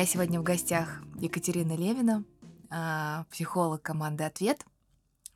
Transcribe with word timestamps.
меня 0.00 0.06
сегодня 0.06 0.40
в 0.40 0.42
гостях 0.42 1.02
Екатерина 1.18 1.76
Левина, 1.76 2.24
а, 2.70 3.26
психолог 3.30 3.82
команды 3.82 4.24
«Ответ». 4.24 4.64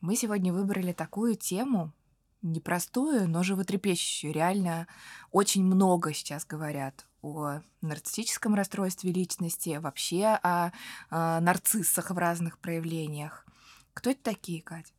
Мы 0.00 0.16
сегодня 0.16 0.54
выбрали 0.54 0.94
такую 0.94 1.34
тему, 1.34 1.92
непростую, 2.40 3.28
но 3.28 3.42
животрепещущую. 3.42 4.32
Реально 4.32 4.86
очень 5.32 5.62
много 5.62 6.14
сейчас 6.14 6.46
говорят 6.46 7.04
о 7.20 7.60
нарциссическом 7.82 8.54
расстройстве 8.54 9.12
личности, 9.12 9.76
вообще 9.76 10.38
о, 10.42 10.72
о 11.10 11.40
нарциссах 11.42 12.10
в 12.10 12.16
разных 12.16 12.58
проявлениях. 12.58 13.44
Кто 13.92 14.12
это 14.12 14.22
такие, 14.22 14.62
Катя? 14.62 14.94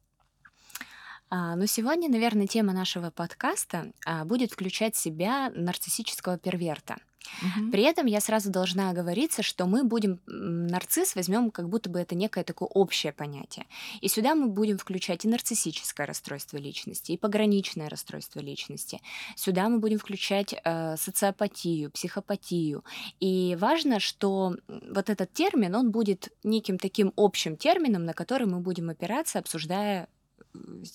А, 1.31 1.55
ну, 1.55 1.65
сегодня, 1.65 2.07
наверное, 2.07 2.45
тема 2.45 2.71
нашего 2.71 3.09
подкаста 3.09 3.91
а, 4.05 4.25
будет 4.25 4.51
включать 4.51 4.93
в 4.93 4.99
себя 4.99 5.51
нарциссического 5.55 6.37
перверта. 6.37 6.97
Мгм. 7.41 7.71
При 7.71 7.83
этом 7.83 8.05
я 8.05 8.21
сразу 8.21 8.49
должна 8.49 8.89
оговориться, 8.89 9.43
что 9.43 9.65
мы 9.65 9.83
будем 9.83 10.19
нарцисс 10.25 11.15
возьмем 11.15 11.51
как 11.51 11.69
будто 11.69 11.89
бы 11.89 11.99
это 11.99 12.15
некое 12.15 12.43
такое 12.43 12.67
общее 12.69 13.11
понятие. 13.11 13.65
И 14.01 14.07
сюда 14.07 14.35
мы 14.35 14.47
будем 14.47 14.77
включать 14.77 15.25
и 15.25 15.27
нарциссическое 15.27 16.07
расстройство 16.07 16.57
личности, 16.57 17.11
и 17.11 17.17
пограничное 17.17 17.89
расстройство 17.89 18.39
личности. 18.39 19.01
Сюда 19.35 19.69
мы 19.69 19.79
будем 19.79 19.99
включать 19.99 20.55
э, 20.63 20.95
социопатию, 20.97 21.91
психопатию. 21.91 22.83
И 23.19 23.57
важно, 23.59 23.99
что 23.99 24.55
вот 24.67 25.09
этот 25.09 25.33
термин, 25.33 25.75
он 25.75 25.91
будет 25.91 26.29
неким 26.43 26.77
таким 26.77 27.13
общим 27.15 27.57
термином, 27.57 28.05
на 28.05 28.13
который 28.13 28.47
мы 28.47 28.59
будем 28.59 28.89
опираться, 28.89 29.39
обсуждая 29.39 30.07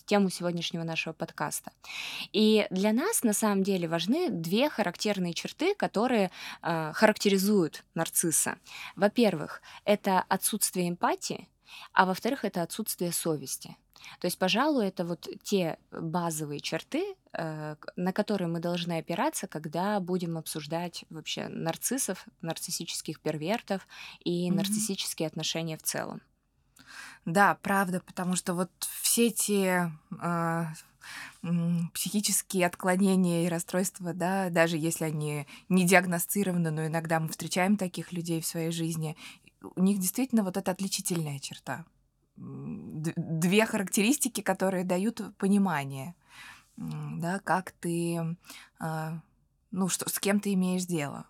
тему 0.06 0.30
сегодняшнего 0.30 0.84
нашего 0.84 1.12
подкаста. 1.12 1.72
И 2.32 2.66
для 2.70 2.92
нас 2.92 3.22
на 3.22 3.32
самом 3.32 3.62
деле 3.62 3.88
важны 3.88 4.28
две 4.30 4.68
характерные 4.68 5.34
черты, 5.34 5.74
которые 5.74 6.30
э, 6.62 6.92
характеризуют 6.94 7.84
нарцисса. 7.94 8.58
Во-первых, 8.96 9.62
это 9.84 10.24
отсутствие 10.28 10.88
эмпатии, 10.88 11.48
а 11.92 12.06
во-вторых, 12.06 12.44
это 12.44 12.62
отсутствие 12.62 13.12
совести. 13.12 13.76
То 14.18 14.26
есть, 14.26 14.38
пожалуй, 14.38 14.86
это 14.86 15.04
вот 15.04 15.28
те 15.42 15.78
базовые 15.90 16.60
черты, 16.60 17.14
э, 17.32 17.76
на 17.96 18.12
которые 18.12 18.48
мы 18.48 18.60
должны 18.60 18.98
опираться, 18.98 19.46
когда 19.46 20.00
будем 20.00 20.38
обсуждать 20.38 21.04
вообще 21.10 21.48
нарциссов, 21.48 22.26
нарциссических 22.40 23.20
первертов 23.20 23.86
и 24.24 24.48
mm-hmm. 24.48 24.54
нарциссические 24.54 25.26
отношения 25.26 25.76
в 25.76 25.82
целом. 25.82 26.22
Да, 27.24 27.56
правда, 27.62 28.00
потому 28.00 28.36
что 28.36 28.54
вот 28.54 28.70
все 29.02 29.28
эти 29.28 29.90
э, 30.20 30.64
психические 31.94 32.66
отклонения 32.66 33.46
и 33.46 33.48
расстройства, 33.48 34.12
да, 34.12 34.50
даже 34.50 34.76
если 34.76 35.04
они 35.04 35.46
не 35.68 35.86
диагностированы, 35.86 36.70
но 36.70 36.86
иногда 36.86 37.20
мы 37.20 37.28
встречаем 37.28 37.76
таких 37.76 38.12
людей 38.12 38.40
в 38.40 38.46
своей 38.46 38.70
жизни, 38.70 39.16
у 39.76 39.82
них 39.82 39.98
действительно 39.98 40.42
вот 40.42 40.56
эта 40.56 40.70
отличительная 40.70 41.38
черта. 41.38 41.84
Две 42.36 43.66
характеристики, 43.66 44.40
которые 44.40 44.84
дают 44.84 45.20
понимание, 45.36 46.14
да, 46.76 47.40
как 47.40 47.72
ты, 47.72 48.36
э, 48.80 49.10
ну, 49.70 49.88
что, 49.88 50.08
с 50.08 50.18
кем 50.18 50.40
ты 50.40 50.54
имеешь 50.54 50.86
дело. 50.86 51.26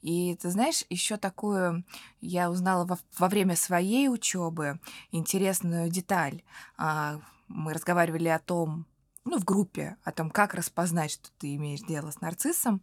И 0.00 0.36
ты 0.36 0.50
знаешь, 0.50 0.84
еще 0.90 1.16
такую 1.16 1.84
я 2.20 2.50
узнала 2.50 2.84
во, 2.84 2.98
во 3.18 3.28
время 3.28 3.56
своей 3.56 4.08
учебы 4.08 4.80
интересную 5.10 5.88
деталь. 5.88 6.42
А, 6.76 7.20
мы 7.48 7.72
разговаривали 7.74 8.28
о 8.28 8.38
том, 8.38 8.86
ну, 9.24 9.38
в 9.38 9.44
группе, 9.44 9.96
о 10.04 10.12
том, 10.12 10.30
как 10.30 10.54
распознать, 10.54 11.12
что 11.12 11.30
ты 11.38 11.54
имеешь 11.56 11.80
дело 11.80 12.10
с 12.10 12.20
нарциссом. 12.20 12.82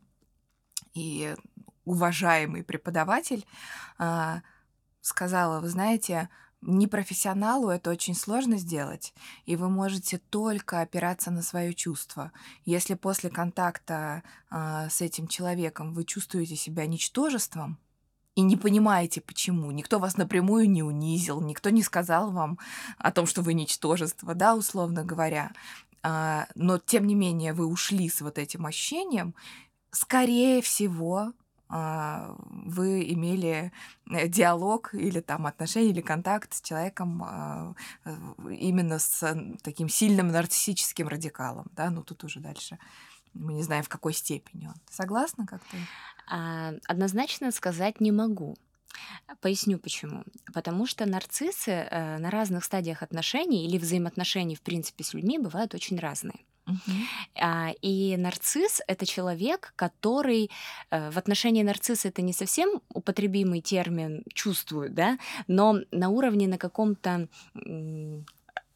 И 0.94 1.36
уважаемый 1.86 2.64
преподаватель 2.64 3.46
а, 3.97 4.41
сказала, 5.02 5.59
вы 5.59 5.69
знаете, 5.69 6.30
Непрофессионалу 6.62 7.70
это 7.70 7.90
очень 7.90 8.14
сложно 8.14 8.58
сделать, 8.58 9.14
и 9.46 9.56
вы 9.56 9.70
можете 9.70 10.18
только 10.18 10.81
опираться 10.81 11.31
на 11.31 11.42
свое 11.42 11.74
чувство. 11.74 12.34
Если 12.66 12.96
после 12.96 13.30
контакта 13.30 14.24
э, 14.52 14.90
с 14.90 15.00
этим 15.00 15.28
человеком 15.28 15.94
вы 15.94 16.03
чувствуете 16.03 16.58
себя 16.58 16.86
ничтожеством 16.86 17.80
и 18.36 18.42
не 18.42 18.58
понимаете 18.58 19.22
почему, 19.22 19.72
никто 19.72 20.00
вас 20.00 20.18
напрямую 20.18 20.70
не 20.70 20.84
унизил, 20.84 21.40
никто 21.40 21.70
не 21.70 21.81
сказал 21.81 22.31
вам 22.31 22.59
о 22.97 23.12
том, 23.14 23.26
что 23.26 23.41
вы 23.41 23.53
ничтожество, 23.53 24.36
да, 24.36 24.53
условно 24.53 25.06
говоря, 25.06 25.53
э, 26.03 26.44
но 26.56 26.78
тем 26.78 27.08
не 27.08 27.16
менее 27.16 27.53
вы 27.53 27.68
ушли 27.68 28.09
с 28.09 28.20
вот 28.20 28.38
этим 28.38 28.66
ощущением, 28.66 29.34
скорее 29.91 30.62
всего, 30.62 31.31
вы 31.69 33.03
имели 33.13 33.72
э, 34.09 34.28
диалог 34.28 34.94
или 34.94 35.19
там 35.19 35.46
отношения 35.46 35.90
или 35.90 36.02
контакт 36.02 36.53
с 36.53 36.62
человеком 36.62 37.24
а, 37.24 37.75
именно 38.50 38.97
с 38.97 39.38
таким 39.62 39.88
сильным 39.88 40.29
нарциссическим 40.29 41.08
радикалом, 41.08 41.68
да, 41.75 41.90
ну 41.91 42.03
тут 42.03 42.24
уже 42.24 42.40
дальше 42.40 42.79
мы 43.34 43.53
не 43.53 43.63
знаем, 43.63 43.84
в 43.84 43.90
какой 43.90 44.13
степени 44.13 44.68
он. 44.68 44.75
Согласна 44.90 45.46
как-то? 45.46 45.78
А, 46.28 46.74
однозначно 46.88 47.52
сказать 47.52 48.02
не 48.02 48.12
могу. 48.12 48.58
Поясню 49.41 49.78
почему. 49.79 50.24
Потому 50.53 50.85
что 50.85 51.06
нарциссы 51.06 51.72
э, 51.72 52.18
на 52.18 52.29
разных 52.29 52.63
стадиях 52.63 53.03
отношений 53.03 53.66
или 53.66 53.78
взаимоотношений, 53.78 54.56
в 54.56 54.62
принципе, 54.62 55.03
с 55.03 55.13
людьми 55.13 55.38
бывают 55.38 55.75
очень 55.75 56.00
разные. 56.00 56.46
А, 57.40 57.72
и 57.81 58.18
нарцисс 58.18 58.81
это 58.88 59.06
человек, 59.06 59.74
который 59.75 60.50
э, 60.91 61.12
в 61.12 61.18
отношении 61.18 61.63
нарцисса 61.63 62.09
это 62.09 62.22
не 62.22 62.34
совсем 62.34 62.81
употребимый 62.94 63.62
термин 63.62 64.24
чувствует, 64.34 64.94
да, 64.94 65.18
но 65.47 65.79
на 65.91 66.09
уровне 66.09 66.47
на 66.47 66.58
каком-то 66.58 67.28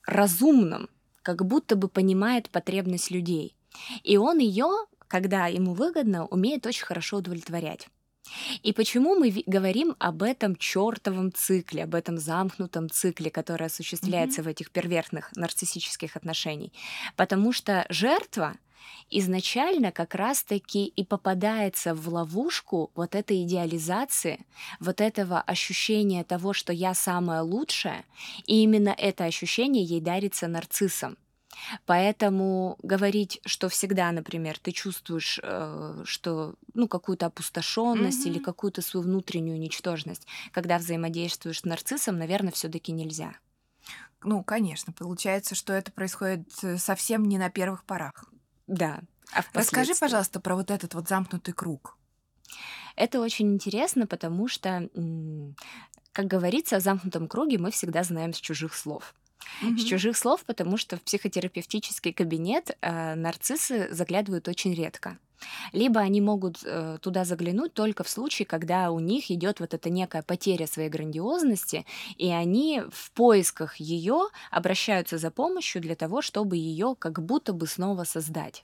разумном, 0.05 0.89
как 1.21 1.45
будто 1.45 1.75
бы 1.75 1.87
понимает 1.87 2.49
потребность 2.49 3.11
людей. 3.11 3.55
И 4.03 4.17
он 4.17 4.39
ее, 4.39 4.69
когда 5.07 5.47
ему 5.47 5.73
выгодно, 5.73 6.25
умеет 6.25 6.65
очень 6.65 6.85
хорошо 6.85 7.17
удовлетворять. 7.17 7.87
И 8.61 8.73
почему 8.73 9.15
мы 9.15 9.43
говорим 9.45 9.95
об 9.99 10.23
этом 10.23 10.55
чертовом 10.55 11.33
цикле, 11.33 11.83
об 11.83 11.95
этом 11.95 12.17
замкнутом 12.17 12.89
цикле, 12.89 13.29
который 13.29 13.67
осуществляется 13.67 14.41
mm-hmm. 14.41 14.45
в 14.45 14.47
этих 14.47 14.71
первертных 14.71 15.35
нарциссических 15.35 16.15
отношениях? 16.15 16.71
Потому 17.15 17.51
что 17.51 17.85
жертва 17.89 18.55
изначально 19.09 19.91
как 19.91 20.15
раз-таки 20.15 20.85
и 20.85 21.03
попадается 21.03 21.93
в 21.93 22.07
ловушку 22.09 22.91
вот 22.95 23.15
этой 23.15 23.43
идеализации, 23.43 24.45
вот 24.79 25.01
этого 25.01 25.41
ощущения 25.41 26.23
того, 26.23 26.53
что 26.53 26.73
я 26.73 26.93
самое 26.93 27.41
лучшее, 27.41 28.03
и 28.45 28.63
именно 28.63 28.95
это 28.97 29.25
ощущение 29.25 29.83
ей 29.83 30.01
дарится 30.01 30.47
нарциссом. 30.47 31.17
Поэтому 31.85 32.77
говорить, 32.81 33.39
что 33.45 33.69
всегда, 33.69 34.11
например, 34.11 34.57
ты 34.59 34.71
чувствуешь, 34.71 35.39
э, 35.41 36.01
что 36.05 36.55
ну 36.73 36.87
какую-то 36.87 37.27
опустошенность 37.27 38.25
или 38.25 38.39
какую-то 38.39 38.81
свою 38.81 39.05
внутреннюю 39.05 39.59
ничтожность, 39.59 40.27
когда 40.51 40.77
взаимодействуешь 40.77 41.59
с 41.59 41.65
нарциссом, 41.65 42.17
наверное, 42.17 42.51
все-таки 42.51 42.91
нельзя. 42.91 43.33
Ну, 44.23 44.43
конечно, 44.43 44.93
получается, 44.93 45.53
что 45.53 45.73
это 45.73 45.91
происходит 45.91 46.47
э, 46.63 46.77
совсем 46.77 47.25
не 47.25 47.37
на 47.37 47.49
первых 47.49 47.83
порах. 47.83 48.25
Да. 48.67 49.01
А 49.33 49.43
Расскажи, 49.53 49.93
пожалуйста, 49.99 50.39
про 50.39 50.55
вот 50.55 50.71
этот 50.71 50.93
вот 50.93 51.07
замкнутый 51.07 51.53
круг. 51.53 51.97
Это 52.95 53.19
очень 53.19 53.51
интересно, 53.53 54.05
потому 54.05 54.47
что, 54.47 54.89
как 56.11 56.27
говорится, 56.27 56.77
о 56.77 56.79
замкнутом 56.79 57.27
круге 57.27 57.57
мы 57.57 57.71
всегда 57.71 58.03
знаем 58.03 58.33
с 58.33 58.39
чужих 58.39 58.75
слов. 58.75 59.15
Мгм. 59.61 59.77
С 59.77 59.83
чужих 59.83 60.17
слов, 60.17 60.43
потому 60.45 60.77
что 60.77 60.97
в 60.97 61.01
психотерапевтический 61.01 62.13
кабинет 62.13 62.77
э, 62.81 63.15
нарциссы 63.15 63.87
заглядывают 63.91 64.47
очень 64.47 64.73
редко. 64.73 65.17
Либо 65.73 65.99
они 65.99 66.21
могут 66.21 66.59
э, 66.63 66.97
туда 67.01 67.25
заглянуть 67.25 67.73
только 67.73 68.03
в 68.03 68.09
случае, 68.09 68.45
когда 68.45 68.91
у 68.91 68.99
них 68.99 69.29
идет 69.29 69.59
вот 69.59 69.73
эта 69.73 69.89
некая 69.89 70.21
потеря 70.23 70.67
своей 70.67 70.89
грандиозности, 70.89 71.85
и 72.17 72.29
они 72.29 72.81
в 72.91 73.11
поисках 73.11 73.77
ее 73.77 74.29
обращаются 74.51 75.17
за 75.17 75.31
помощью 75.31 75.81
для 75.81 75.95
того, 75.95 76.21
чтобы 76.21 76.57
ее 76.57 76.95
как 76.97 77.21
будто 77.21 77.53
бы 77.53 77.67
снова 77.67 78.03
создать. 78.03 78.63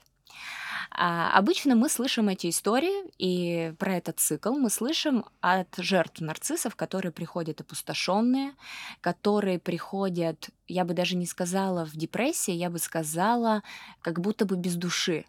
А, 0.92 1.30
обычно 1.36 1.76
мы 1.76 1.88
слышим 1.88 2.28
эти 2.28 2.50
истории 2.50 3.10
и 3.16 3.72
про 3.78 3.96
этот 3.96 4.18
цикл 4.18 4.54
мы 4.54 4.70
слышим 4.70 5.24
от 5.40 5.68
жертв 5.76 6.20
нарциссов, 6.20 6.74
которые 6.74 7.12
приходят 7.12 7.60
опустошенные, 7.60 8.54
которые 9.00 9.58
приходят, 9.58 10.50
я 10.66 10.84
бы 10.84 10.94
даже 10.94 11.16
не 11.16 11.26
сказала 11.26 11.86
в 11.86 11.92
депрессии, 11.92 12.52
я 12.52 12.70
бы 12.70 12.78
сказала, 12.78 13.62
как 14.02 14.20
будто 14.20 14.44
бы 14.44 14.56
без 14.56 14.74
души. 14.74 15.26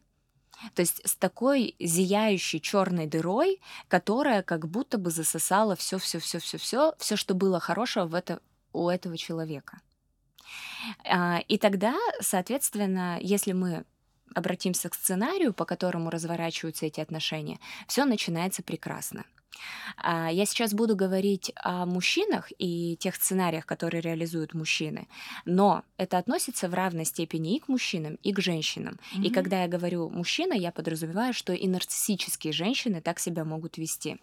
То 0.75 0.81
есть 0.81 1.01
с 1.07 1.15
такой 1.15 1.75
зияющей 1.79 2.59
черной 2.59 3.07
дырой, 3.07 3.61
которая 3.87 4.43
как 4.43 4.67
будто 4.67 4.97
бы 4.97 5.09
засосала 5.09 5.75
все, 5.75 5.97
все, 5.97 6.19
все, 6.19 6.39
все, 6.39 6.57
все, 6.57 6.93
все, 6.97 7.15
что 7.15 7.33
было 7.33 7.59
хорошего 7.59 8.05
в 8.05 8.15
это, 8.15 8.41
у 8.73 8.89
этого 8.89 9.17
человека. 9.17 9.81
А, 11.05 11.39
и 11.47 11.57
тогда, 11.57 11.95
соответственно, 12.19 13.17
если 13.21 13.53
мы 13.53 13.85
обратимся 14.35 14.89
к 14.89 14.95
сценарию, 14.95 15.53
по 15.53 15.65
которому 15.65 16.09
разворачиваются 16.09 16.85
эти 16.85 16.99
отношения, 16.99 17.59
все 17.87 18.05
начинается 18.05 18.63
прекрасно. 18.63 19.25
А, 19.97 20.31
я 20.31 20.45
сейчас 20.45 20.73
буду 20.73 20.95
говорить 20.95 21.51
о 21.55 21.85
мужчинах 21.85 22.51
и 22.57 22.97
тех 22.99 23.15
сценариях, 23.15 23.65
которые 23.65 24.01
реализуют 24.01 24.53
мужчины, 24.53 25.07
но 25.45 25.83
это 25.97 26.17
относится 26.17 26.69
в 26.69 26.73
равной 26.73 27.05
степени 27.05 27.55
и 27.55 27.59
к 27.59 27.67
мужчинам, 27.67 28.15
и 28.23 28.33
к 28.33 28.39
женщинам. 28.39 28.99
Mm-hmm. 29.15 29.23
И 29.23 29.29
когда 29.29 29.63
я 29.63 29.67
говорю 29.67 30.09
мужчина, 30.09 30.53
я 30.53 30.71
подразумеваю, 30.71 31.33
что 31.33 31.53
и 31.53 31.67
нарциссические 31.67 32.53
женщины 32.53 33.01
так 33.01 33.19
себя 33.19 33.43
могут 33.45 33.77
вести. 33.77 34.19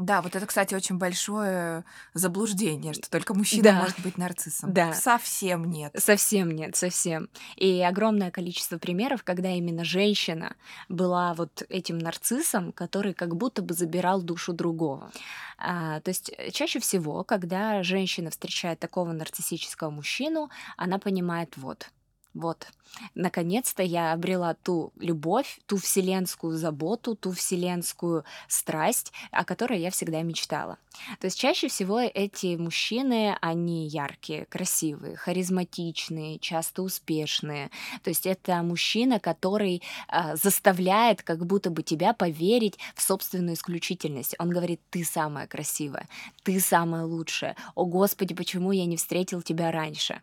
Да, 0.00 0.22
вот 0.22 0.34
это, 0.34 0.46
кстати, 0.46 0.74
очень 0.74 0.96
большое 0.96 1.84
заблуждение, 2.14 2.94
что 2.94 3.10
только 3.10 3.34
мужчина 3.34 3.64
да. 3.64 3.72
может 3.80 4.00
быть 4.00 4.16
нарциссом. 4.16 4.72
Да. 4.72 4.94
Совсем 4.94 5.70
нет. 5.70 5.92
Совсем 5.96 6.50
нет, 6.50 6.74
совсем. 6.74 7.28
И 7.56 7.82
огромное 7.82 8.30
количество 8.30 8.78
примеров, 8.78 9.22
когда 9.22 9.50
именно 9.50 9.84
женщина 9.84 10.56
была 10.88 11.34
вот 11.34 11.64
этим 11.68 11.98
нарциссом, 11.98 12.72
который 12.72 13.12
как 13.12 13.36
будто 13.36 13.60
бы 13.60 13.74
забирал 13.74 14.22
душу 14.22 14.54
другого. 14.54 15.12
А, 15.58 16.00
то 16.00 16.08
есть 16.08 16.32
э, 16.38 16.50
чаще 16.50 16.80
всего, 16.80 17.22
когда 17.22 17.82
женщина 17.82 18.30
встречает 18.30 18.78
такого 18.78 19.12
нарциссического 19.12 19.90
мужчину, 19.90 20.48
она 20.78 20.98
понимает 20.98 21.58
вот, 21.58 21.90
вот. 22.34 22.68
Наконец-то 23.14 23.82
я 23.82 24.12
обрела 24.12 24.54
ту 24.54 24.92
любовь, 24.98 25.60
ту 25.66 25.76
вселенскую 25.78 26.56
заботу, 26.56 27.16
ту 27.16 27.32
вселенскую 27.32 28.24
страсть, 28.46 29.12
о 29.30 29.44
которой 29.44 29.80
я 29.80 29.90
всегда 29.90 30.22
мечтала. 30.22 30.78
То 31.20 31.26
есть 31.26 31.38
чаще 31.38 31.68
всего 31.68 32.00
эти 32.00 32.56
мужчины, 32.56 33.36
они 33.40 33.88
яркие, 33.88 34.44
красивые, 34.46 35.16
харизматичные, 35.16 36.38
часто 36.38 36.82
успешные. 36.82 37.70
То 38.02 38.10
есть 38.10 38.26
это 38.26 38.62
мужчина, 38.62 39.18
который 39.18 39.82
э, 40.08 40.36
заставляет 40.36 41.22
как 41.22 41.46
будто 41.46 41.70
бы 41.70 41.82
тебя 41.82 42.12
поверить 42.12 42.78
в 42.94 43.02
собственную 43.02 43.54
исключительность. 43.54 44.34
Он 44.38 44.50
говорит, 44.50 44.80
ты 44.90 45.04
самая 45.04 45.46
красивая, 45.46 46.08
ты 46.42 46.60
самая 46.60 47.04
лучшая. 47.04 47.56
О, 47.74 47.86
Господи, 47.86 48.34
почему 48.34 48.72
я 48.72 48.86
не 48.86 48.96
встретил 48.96 49.42
тебя 49.42 49.70
раньше? 49.72 50.22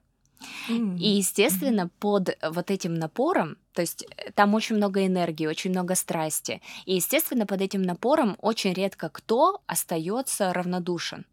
И, 0.69 1.17
естественно, 1.17 1.89
под 1.99 2.37
вот 2.41 2.71
этим 2.71 2.93
напором, 2.93 3.57
то 3.73 3.81
есть 3.81 4.05
э, 4.17 4.31
там 4.31 4.53
очень 4.53 4.75
много 4.75 5.05
энергии, 5.05 5.47
очень 5.47 5.71
много 5.71 5.95
страсти. 5.95 6.61
И, 6.85 6.95
естественно, 6.95 7.45
под 7.45 7.61
этим 7.61 7.81
напором 7.81 8.37
очень 8.41 8.73
редко 8.73 9.09
кто 9.09 9.61
остается 9.67 10.53
равнодушен. 10.53 11.25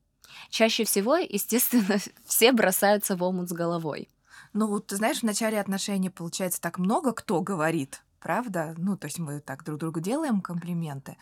Чаще 0.51 0.85
всего, 0.85 1.17
естественно, 1.17 1.99
все 2.27 2.53
бросаются 2.53 3.17
в 3.17 3.23
омут 3.23 3.49
с 3.49 3.53
головой. 3.53 4.09
Ну 4.53 4.69
вот, 4.69 4.87
ты 4.87 4.97
знаешь, 4.97 5.21
в 5.21 5.25
начале 5.25 5.61
отношений, 5.61 6.11
получается, 6.11 6.61
так 6.61 6.79
много 6.79 7.13
кто 7.13 7.41
говорит, 7.41 8.03
правда? 8.21 8.75
Ну, 8.79 8.97
то 8.97 9.07
есть 9.07 9.19
мы 9.19 9.41
так 9.41 9.65
друг 9.65 9.81
другу 9.81 10.01
делаем 10.01 10.41
комплименты. 10.41 11.17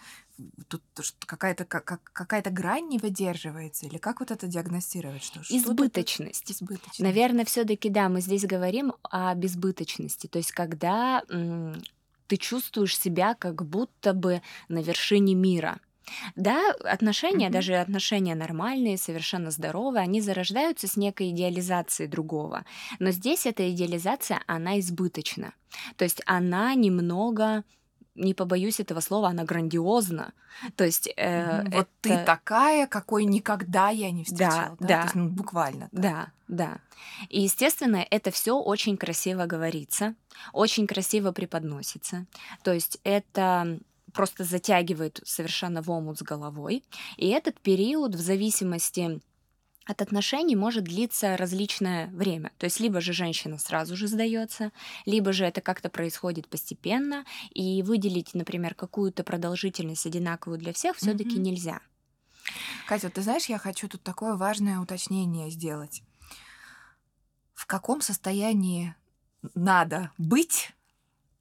Тут 0.68 0.82
какая-то 1.26 1.64
как, 1.64 2.00
какая-то 2.12 2.50
грань 2.50 2.88
не 2.88 2.98
выдерживается, 2.98 3.86
или 3.86 3.98
как 3.98 4.20
вот 4.20 4.30
это 4.30 4.46
диагностировать? 4.46 5.22
Что, 5.22 5.40
Избыточность. 5.40 6.44
Что 6.44 6.52
Избыточность. 6.52 7.00
Наверное, 7.00 7.44
все-таки 7.44 7.88
да, 7.88 8.08
мы 8.08 8.20
здесь 8.20 8.44
говорим 8.44 8.92
о 9.02 9.34
безбыточности. 9.34 10.26
То 10.26 10.38
есть, 10.38 10.52
когда 10.52 11.22
ты 12.26 12.36
чувствуешь 12.36 12.98
себя 12.98 13.34
как 13.34 13.66
будто 13.66 14.14
бы 14.14 14.42
на 14.68 14.78
вершине 14.78 15.34
мира. 15.34 15.78
Да, 16.34 16.72
отношения, 16.84 17.48
mm-hmm. 17.48 17.52
даже 17.52 17.76
отношения 17.76 18.34
нормальные, 18.34 18.98
совершенно 18.98 19.50
здоровые, 19.50 20.02
они 20.02 20.20
зарождаются 20.20 20.88
с 20.88 20.96
некой 20.96 21.30
идеализацией 21.30 22.08
другого. 22.08 22.64
Но 22.98 23.10
здесь 23.10 23.46
эта 23.46 23.70
идеализация, 23.70 24.42
она 24.46 24.80
избыточна. 24.80 25.54
То 25.96 26.04
есть 26.04 26.22
она 26.26 26.74
немного 26.74 27.64
не 28.14 28.34
побоюсь 28.34 28.80
этого 28.80 29.00
слова, 29.00 29.28
она 29.28 29.44
грандиозна. 29.44 30.32
То 30.76 30.84
есть 30.84 31.08
э, 31.16 31.62
вот 31.64 31.72
это... 31.72 31.88
ты 32.00 32.24
такая, 32.24 32.86
какой 32.86 33.24
никогда 33.24 33.88
я 33.88 34.10
не 34.10 34.24
встречала, 34.24 34.76
да, 34.80 34.86
да, 34.86 34.86
да. 34.86 35.02
Есть, 35.02 35.14
ну, 35.14 35.28
буквально. 35.28 35.88
Так. 35.90 36.00
Да, 36.00 36.32
да. 36.48 36.78
И 37.28 37.40
естественно, 37.40 38.04
это 38.10 38.30
все 38.30 38.58
очень 38.58 38.96
красиво 38.96 39.46
говорится, 39.46 40.14
очень 40.52 40.86
красиво 40.86 41.32
преподносится. 41.32 42.26
То 42.62 42.72
есть 42.72 42.98
это 43.04 43.78
просто 44.12 44.44
затягивает 44.44 45.20
совершенно 45.24 45.82
в 45.82 45.90
омут 45.90 46.18
с 46.18 46.22
головой. 46.22 46.84
И 47.16 47.28
этот 47.28 47.58
период 47.60 48.14
в 48.14 48.20
зависимости 48.20 49.20
от 49.86 50.02
отношений 50.02 50.56
может 50.56 50.84
длиться 50.84 51.36
различное 51.36 52.06
время. 52.08 52.52
То 52.58 52.64
есть 52.64 52.80
либо 52.80 53.00
же 53.00 53.12
женщина 53.12 53.58
сразу 53.58 53.96
же 53.96 54.06
сдается, 54.06 54.72
либо 55.06 55.32
же 55.32 55.44
это 55.44 55.60
как-то 55.60 55.88
происходит 55.90 56.48
постепенно, 56.48 57.24
и 57.50 57.82
выделить, 57.82 58.34
например, 58.34 58.74
какую-то 58.74 59.24
продолжительность 59.24 60.06
одинаковую 60.06 60.58
для 60.58 60.72
всех 60.72 60.96
все-таки 60.96 61.36
mm-hmm. 61.36 61.42
нельзя. 61.42 61.80
Катя, 62.86 63.10
ты 63.10 63.22
знаешь, 63.22 63.46
я 63.46 63.58
хочу 63.58 63.88
тут 63.88 64.02
такое 64.02 64.34
важное 64.34 64.80
уточнение 64.80 65.50
сделать. 65.50 66.02
В 67.54 67.66
каком 67.66 68.00
состоянии 68.00 68.94
надо 69.54 70.10
быть, 70.18 70.72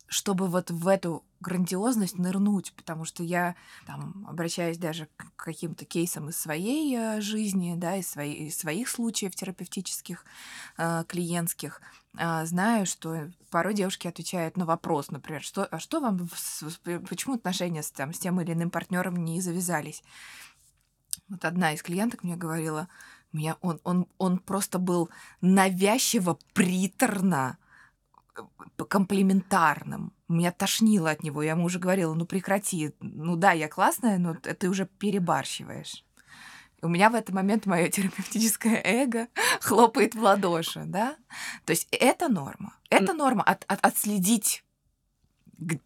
чтобы 0.08 0.48
вот 0.48 0.72
в 0.72 0.88
эту 0.88 1.24
грандиозность 1.42 2.18
нырнуть, 2.18 2.74
потому 2.74 3.04
что 3.04 3.24
я 3.24 3.56
там 3.86 4.26
обращаюсь 4.30 4.78
даже 4.78 5.08
к 5.18 5.36
каким-то 5.36 5.86
кейсам 5.86 6.30
из 6.30 6.38
своей 6.38 6.96
э, 6.96 7.22
жизни, 7.22 7.74
да, 7.76 7.98
из, 7.98 8.08
своей, 8.08 8.48
из 8.48 8.58
своих 8.58 8.88
случаев 8.88 9.36
терапевтических, 9.36 10.24
э, 10.78 11.04
клиентских, 11.08 11.82
э, 12.18 12.46
знаю, 12.46 12.86
что 12.86 13.32
порой 13.50 13.74
девушки 13.74 14.08
отвечают 14.08 14.56
на 14.56 14.66
вопрос, 14.66 15.12
например, 15.12 15.42
что, 15.42 15.66
а 15.66 15.80
что 15.80 16.00
вам, 16.00 16.30
почему 17.10 17.36
отношения 17.36 17.84
с, 17.84 17.92
там, 17.92 18.14
с 18.14 18.20
тем 18.20 18.40
или 18.40 18.54
иным 18.54 18.70
партнером 18.70 19.18
не 19.18 19.42
завязались? 19.42 20.04
Вот 21.28 21.44
одна 21.44 21.74
из 21.74 21.82
клиенток 21.82 22.24
мне 22.24 22.36
говорила, 22.36 22.88
меня 23.32 23.58
он, 23.62 23.80
он, 23.84 24.08
он 24.18 24.38
просто 24.38 24.80
был 24.80 25.10
навязчиво 25.42 26.38
приторно 26.54 27.58
комплиментарным. 28.90 30.14
Меня 30.28 30.52
тошнило 30.52 31.12
от 31.12 31.24
него. 31.24 31.42
Я 31.42 31.52
ему 31.52 31.66
уже 31.66 31.80
говорила, 31.80 32.14
ну 32.14 32.26
прекрати. 32.26 32.94
Ну 33.00 33.36
да, 33.36 33.52
я 33.52 33.68
классная, 33.68 34.18
но 34.18 34.36
ты 34.36 34.70
уже 34.70 34.86
перебарщиваешь. 34.86 36.04
У 36.82 36.88
меня 36.88 37.10
в 37.10 37.16
этот 37.16 37.36
момент 37.36 37.66
мое 37.68 37.90
терапевтическое 37.90 38.82
эго 38.84 39.28
хлопает 39.62 40.16
в 40.16 40.22
ладоши, 40.22 40.84
да? 40.86 41.16
То 41.66 41.72
есть 41.72 41.88
это 41.92 42.28
норма. 42.28 42.74
Это 42.90 43.14
норма 43.14 43.44
от, 43.44 43.66
от, 43.68 43.80
отследить 43.86 44.64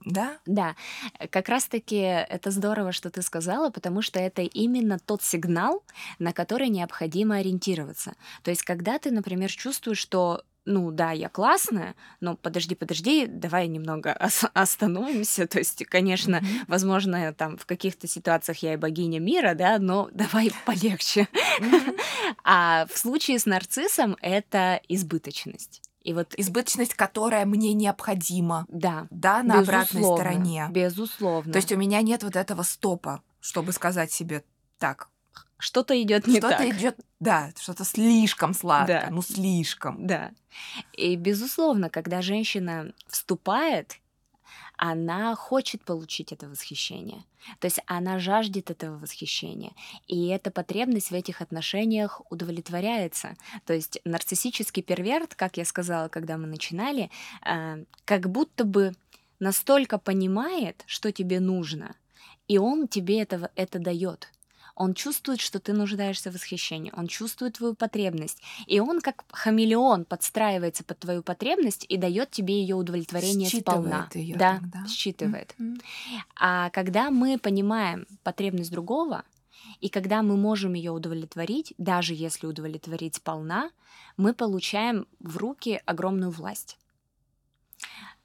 да? 0.05 0.39
Да, 0.45 0.75
как 1.31 1.49
раз-таки 1.49 1.97
это 1.97 2.51
здорово, 2.51 2.91
что 2.91 3.09
ты 3.09 3.21
сказала, 3.21 3.69
потому 3.69 4.01
что 4.01 4.19
это 4.19 4.41
именно 4.41 4.99
тот 4.99 5.21
сигнал, 5.21 5.83
на 6.17 6.31
который 6.31 6.69
необходимо 6.69 7.35
ориентироваться. 7.35 8.15
То 8.43 8.51
есть, 8.51 8.63
когда 8.63 8.97
ты, 8.99 9.11
например, 9.11 9.51
чувствуешь, 9.51 9.97
что 9.97 10.43
ну 10.65 10.91
да, 10.91 11.12
я 11.12 11.29
классная, 11.29 11.95
но 12.19 12.36
подожди, 12.36 12.75
подожди, 12.75 13.27
давай 13.27 13.67
немного 13.67 14.13
остановимся. 14.53 15.48
То 15.48 15.60
есть, 15.60 15.86
конечно, 15.86 16.38
mm-hmm. 16.38 16.65
возможно, 16.67 17.34
там 17.34 17.57
в 17.57 17.65
каких-то 17.65 18.07
ситуациях 18.07 18.57
я 18.60 18.74
и 18.74 18.77
богиня 18.77 19.19
мира, 19.19 19.53
да, 19.53 19.77
но 19.79 20.10
давай 20.12 20.51
полегче. 20.65 21.27
Mm-hmm. 21.60 22.00
А 22.43 22.86
в 22.88 22.98
случае 22.98 23.39
с 23.39 23.45
нарциссом 23.45 24.17
это 24.22 24.81
избыточность. 24.88 25.81
И 26.01 26.13
вот 26.13 26.34
избыточность, 26.38 26.93
которая 26.93 27.45
мне 27.45 27.74
необходима. 27.74 28.65
Да. 28.69 29.07
Да, 29.10 29.41
на 29.41 29.60
обратной 29.60 30.03
стороне. 30.03 30.67
Безусловно. 30.69 31.51
То 31.51 31.57
есть 31.57 31.72
у 31.72 31.77
меня 31.77 32.01
нет 32.01 32.24
вот 32.24 32.36
этого 32.36 32.62
стопа, 32.63 33.22
чтобы 33.39 33.72
сказать 33.72 34.12
себе 34.12 34.43
так, 34.77 35.10
что-то 35.57 36.01
идет 36.01 36.27
не 36.27 36.39
что 36.39 36.50
так. 36.50 36.59
Что-то 36.59 36.77
идет, 36.77 37.00
да, 37.19 37.51
что-то 37.57 37.85
слишком 37.85 38.53
сладко, 38.53 39.05
да. 39.05 39.07
ну 39.12 39.21
слишком. 39.21 40.05
Да. 40.05 40.31
И 40.93 41.15
безусловно, 41.15 41.89
когда 41.89 42.21
женщина 42.21 42.91
вступает, 43.07 44.00
она 44.77 45.35
хочет 45.35 45.83
получить 45.83 46.31
это 46.31 46.50
восхищение. 46.50 47.24
То 47.59 47.65
есть 47.65 47.79
она 47.85 48.19
жаждет 48.19 48.71
этого 48.71 48.97
восхищения. 48.97 49.71
И 50.07 50.27
эта 50.27 50.51
потребность 50.51 51.12
в 51.12 51.13
этих 51.13 51.41
отношениях 51.41 52.21
удовлетворяется. 52.29 53.35
То 53.65 53.74
есть 53.74 54.00
нарциссический 54.03 54.83
перверт, 54.83 55.35
как 55.35 55.57
я 55.57 55.65
сказала, 55.65 56.09
когда 56.09 56.38
мы 56.38 56.47
начинали, 56.47 57.09
э, 57.45 57.85
как 58.03 58.29
будто 58.29 58.65
бы 58.65 58.93
настолько 59.39 59.97
понимает, 59.97 60.83
что 60.88 61.12
тебе 61.12 61.39
нужно, 61.39 61.95
и 62.47 62.57
он 62.57 62.88
тебе 62.88 63.21
этого, 63.21 63.51
это 63.55 63.79
дает. 63.79 64.29
Он 64.75 64.94
чувствует, 64.94 65.39
что 65.39 65.60
ты 65.60 65.72
нуждаешься 65.72 66.29
в 66.29 66.34
восхищении, 66.34 66.91
он 66.96 67.08
чувствует 67.08 67.55
твою 67.55 67.75
потребность, 67.75 68.41
и 68.67 68.79
он 68.79 69.00
как 69.00 69.24
хамелеон 69.32 70.03
подстраивается 70.03 70.84
под 70.84 71.00
твою 71.00 71.24
потребность 71.24 71.86
и 71.88 71.96
дает 71.98 72.32
тебе 72.32 72.60
ее 72.60 72.75
удовлетворение 72.75 73.50
считывает 73.50 73.88
сполна. 73.88 74.10
Её 74.13 74.38
да, 74.38 74.60
тогда. 74.60 74.86
считывает. 74.88 75.55
Mm-hmm. 75.58 75.82
А 76.36 76.70
когда 76.72 77.10
мы 77.10 77.38
понимаем 77.38 78.05
потребность 78.24 78.72
другого, 78.72 79.24
и 79.79 79.89
когда 79.89 80.22
мы 80.22 80.36
можем 80.36 80.74
ее 80.74 80.91
удовлетворить, 80.91 81.74
даже 81.77 82.13
если 82.13 82.46
удовлетворить 82.46 83.15
сполна, 83.15 83.72
мы 84.17 84.34
получаем 84.34 85.08
в 85.20 85.38
руки 85.38 85.82
огромную 85.86 86.32
власть. 86.32 86.77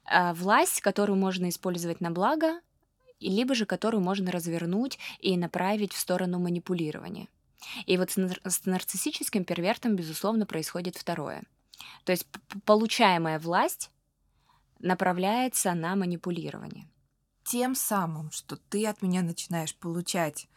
А 0.05 0.33
власть, 0.33 0.81
которую 0.81 1.17
можно 1.17 1.49
использовать 1.49 2.01
на 2.01 2.11
благо, 2.11 2.59
либо 3.29 3.55
же 3.55 3.65
которую 3.65 4.01
можно 4.01 4.31
развернуть 4.31 4.99
и 5.19 5.37
направить 5.37 5.93
в 5.93 5.99
сторону 5.99 6.39
манипулирования. 6.39 7.27
И 7.85 7.97
вот 7.97 8.11
с, 8.11 8.17
с 8.43 8.65
нарциссическим 8.65 9.45
первертом, 9.45 9.95
безусловно, 9.95 10.45
происходит 10.45 10.97
второе. 10.97 11.43
То 12.05 12.11
есть 12.11 12.27
получаемая 12.65 13.39
власть 13.39 13.91
направляется 14.79 15.73
на 15.73 15.95
манипулирование. 15.95 16.87
Тем 17.43 17.75
самым, 17.75 18.31
что 18.31 18.55
ты 18.55 18.85
от 18.87 19.01
меня 19.01 19.21
начинаешь 19.21 19.75
получать 19.75 20.47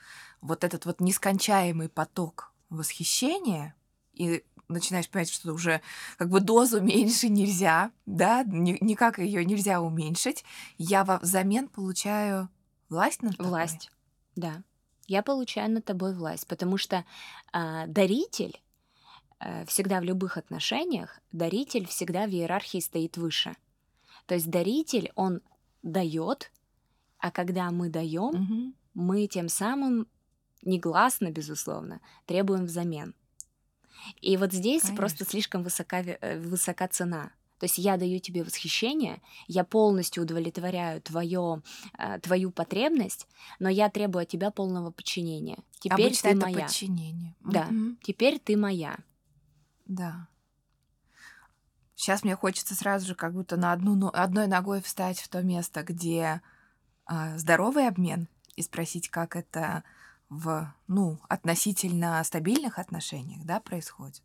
вот 0.41 0.65
этот 0.65 0.85
вот 0.87 1.01
нескончаемый 1.01 1.89
поток 1.89 2.53
восхищения, 2.69 3.75
и 4.13 4.45
начинаешь 4.75 5.09
понимать, 5.09 5.31
что 5.31 5.53
уже 5.53 5.81
как 6.19 6.29
бы 6.29 6.41
дозу 6.41 6.81
меньше 6.83 7.29
нельзя, 7.29 7.91
да, 8.07 8.45
никак 8.45 9.19
ее 9.19 9.45
нельзя 9.45 9.81
уменьшить, 9.81 10.45
я 10.79 11.05
взамен 11.05 11.69
получаю 11.69 12.49
власть 12.89 13.23
над 13.23 13.37
тобой. 13.37 13.51
Власть, 13.51 13.91
да. 14.37 14.63
Я 15.07 15.23
получаю 15.23 15.71
над 15.71 15.85
тобой 15.85 16.15
власть, 16.15 16.47
потому 16.47 16.79
что 16.79 17.05
э, 17.53 17.87
даритель 17.87 18.61
э, 19.41 19.67
всегда 19.67 20.01
в 20.01 20.05
любых 20.05 20.37
отношениях, 20.39 21.21
даритель 21.33 21.87
всегда 21.87 22.27
в 22.27 22.31
иерархии 22.31 22.81
стоит 22.81 23.17
выше. 23.17 23.57
То 24.27 24.35
есть 24.35 24.51
даритель, 24.51 25.13
он 25.15 25.43
дает, 25.83 26.51
а 27.19 27.31
когда 27.31 27.71
мы 27.71 27.91
даем, 27.91 28.23
угу. 28.23 28.73
мы 28.95 29.27
тем 29.27 29.49
самым 29.49 30.07
негласно, 30.63 31.31
безусловно, 31.31 32.01
требуем 32.27 32.65
взамен. 32.65 33.15
И 34.21 34.37
вот 34.37 34.53
здесь 34.53 34.83
Конечно. 34.83 34.97
просто 34.97 35.25
слишком 35.25 35.63
высока, 35.63 36.03
э, 36.03 36.39
высока 36.41 36.89
цена. 36.89 37.31
То 37.59 37.67
есть 37.67 37.79
я 37.79 37.97
даю 37.97 38.19
тебе 38.19 38.43
восхищение, 38.43 39.23
я 39.47 39.65
полностью 39.65 40.25
удовлетворяю 40.25 41.01
твое, 41.01 41.63
э, 41.99 42.19
твою 42.21 42.51
потребность, 42.51 43.27
но 43.59 43.69
я 43.69 43.89
требую 43.89 44.23
от 44.23 44.29
тебя 44.29 44.51
полного 44.51 44.91
подчинения. 44.91 45.59
Теперь 45.79 46.07
Обычно 46.07 46.31
ты 46.31 46.37
это 46.37 46.47
моя. 46.47 46.67
подчинение. 46.67 47.35
Да, 47.41 47.69
угу. 47.71 47.97
теперь 48.03 48.39
ты 48.39 48.57
моя. 48.57 48.99
Да. 49.87 50.29
Сейчас 51.95 52.25
мне 52.25 52.35
хочется 52.37 52.75
сразу 52.75 53.07
же 53.07 53.15
как 53.15 53.33
будто 53.33 53.57
на 53.57 53.73
одну, 53.73 54.11
одной 54.13 54.47
ногой 54.47 54.83
встать 54.83 55.21
в 55.21 55.29
то 55.29 55.43
место, 55.43 55.83
где 55.85 56.43
э, 57.09 57.39
здоровый 57.39 57.87
обмен, 57.87 58.29
и 58.57 58.63
спросить, 58.63 59.09
как 59.09 59.37
это 59.37 59.85
в 60.29 60.73
ну, 60.89 61.19
относительно 61.29 62.23
стабильных 62.25 62.79
отношениях 62.79 63.45
да, 63.45 63.61
происходит. 63.61 64.23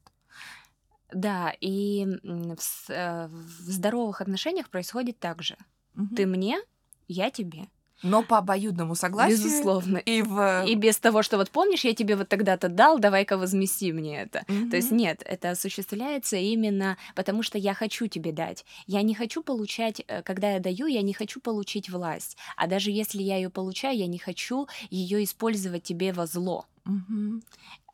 Да, 1.12 1.54
и 1.60 2.06
в, 2.24 2.90
э, 2.90 3.28
в 3.28 3.72
здоровых 3.72 4.22
отношениях 4.22 4.70
происходит 4.70 5.20
так 5.20 5.42
же. 5.42 5.58
Угу. 5.96 6.16
Ты 6.16 6.26
мне, 6.26 6.60
я 7.08 7.32
тебе. 7.32 7.68
Но 8.04 8.24
по 8.24 8.38
обоюдному 8.38 8.96
согласию. 8.96 9.38
Безусловно. 9.38 9.98
И, 9.98 10.22
в... 10.22 10.66
и 10.66 10.76
без 10.76 10.98
того, 10.98 11.22
что 11.24 11.38
вот 11.38 11.50
помнишь, 11.50 11.84
я 11.84 11.94
тебе 11.94 12.16
вот 12.16 12.30
тогда-то 12.30 12.70
дал, 12.70 13.00
давай-ка 13.00 13.38
возмести 13.38 13.92
мне 13.92 14.22
это. 14.22 14.44
Mm-hmm. 14.48 14.70
То 14.70 14.76
есть 14.78 14.92
нет, 14.92 15.22
это 15.26 15.52
осуществляется 15.52 16.38
именно 16.38 16.98
потому, 17.16 17.44
что 17.44 17.58
я 17.58 17.74
хочу 17.74 18.08
тебе 18.08 18.32
дать. 18.32 18.66
Я 18.88 19.02
не 19.02 19.16
хочу 19.16 19.44
получать, 19.44 20.02
э, 20.08 20.22
когда 20.24 20.54
я 20.54 20.60
даю, 20.60 20.88
я 20.88 21.02
не 21.02 21.14
хочу 21.14 21.40
получить 21.40 21.90
власть. 21.90 22.38
А 22.56 22.68
даже 22.68 22.92
если 22.92 23.22
я 23.22 23.36
ее 23.36 23.50
получаю, 23.50 23.98
я 23.98 24.08
не 24.08 24.20
хочу 24.20 24.68
ее 24.90 25.24
использовать 25.24 25.84
тебе 25.84 26.14
во 26.14 26.26
зло. 26.26 26.66
Mm-hmm. 26.86 27.44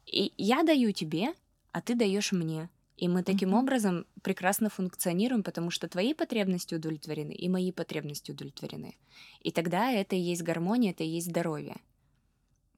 И 0.07 0.33
я 0.37 0.63
даю 0.63 0.91
тебе, 0.91 1.33
а 1.71 1.81
ты 1.81 1.95
даешь 1.95 2.31
мне. 2.31 2.69
И 2.97 3.07
мы 3.07 3.23
таким 3.23 3.49
mm-hmm. 3.49 3.59
образом 3.59 4.05
прекрасно 4.21 4.69
функционируем, 4.69 5.43
потому 5.43 5.69
что 5.69 5.87
твои 5.89 6.13
потребности 6.13 6.75
удовлетворены, 6.75 7.33
и 7.33 7.49
мои 7.49 7.71
потребности 7.71 8.31
удовлетворены. 8.31 8.97
И 9.41 9.51
тогда 9.51 9.91
это 9.91 10.15
и 10.15 10.19
есть 10.19 10.43
гармония, 10.43 10.91
это 10.91 11.03
и 11.03 11.07
есть 11.07 11.27
здоровье. 11.27 11.75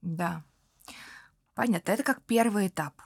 Да. 0.02 0.44
Понятно. 1.54 1.92
Это 1.92 2.04
как 2.04 2.24
первый 2.24 2.68
этап. 2.68 3.02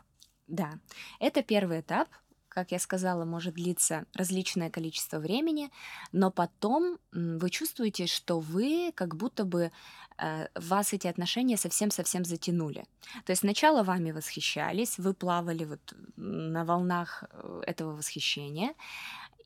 Да. 0.48 0.80
Это 1.20 1.44
первый 1.44 1.82
этап, 1.82 2.08
как 2.52 2.72
я 2.72 2.80
сказала, 2.80 3.26
может 3.26 3.54
длиться 3.54 4.06
различное 4.14 4.70
количество 4.70 5.20
времени, 5.20 5.72
но 6.12 6.32
потом 6.32 6.98
вы 7.14 7.50
чувствуете, 7.50 8.08
что 8.08 8.40
вы 8.40 8.92
как 8.94 9.16
будто 9.16 9.46
бы 9.46 9.72
э, 10.18 10.48
вас 10.56 10.94
эти 10.94 11.08
отношения 11.08 11.58
совсем-совсем 11.58 12.26
затянули. 12.26 12.84
То 13.26 13.32
есть 13.32 13.40
сначала 13.42 13.84
вами 13.84 14.12
восхищались, 14.12 15.00
вы 15.00 15.14
плавали 15.14 15.64
вот 15.64 15.94
на 16.18 16.66
волнах 16.66 17.24
э, 17.32 17.62
этого 17.66 17.96
восхищения, 17.96 18.74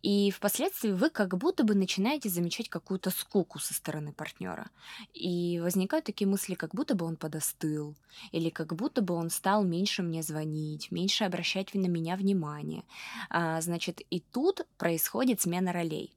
и 0.05 0.29
впоследствии 0.29 0.91
вы 0.91 1.09
как 1.09 1.35
будто 1.35 1.63
бы 1.63 1.73
начинаете 1.73 2.29
замечать 2.29 2.69
какую-то 2.69 3.09
скуку 3.09 3.57
со 3.57 3.73
стороны 3.73 4.13
партнера. 4.13 4.69
И 5.15 5.59
возникают 5.59 6.05
такие 6.05 6.27
мысли, 6.27 6.53
как 6.53 6.75
будто 6.75 6.93
бы 6.93 7.07
он 7.07 7.15
подостыл, 7.15 7.95
или 8.31 8.51
как 8.51 8.75
будто 8.75 9.01
бы 9.01 9.15
он 9.15 9.31
стал 9.31 9.63
меньше 9.63 10.03
мне 10.03 10.21
звонить, 10.21 10.91
меньше 10.91 11.23
обращать 11.23 11.73
на 11.73 11.87
меня 11.87 12.17
внимание. 12.17 12.83
А, 13.31 13.59
значит, 13.61 13.99
и 14.11 14.19
тут 14.19 14.67
происходит 14.77 15.41
смена 15.41 15.73
ролей. 15.73 16.15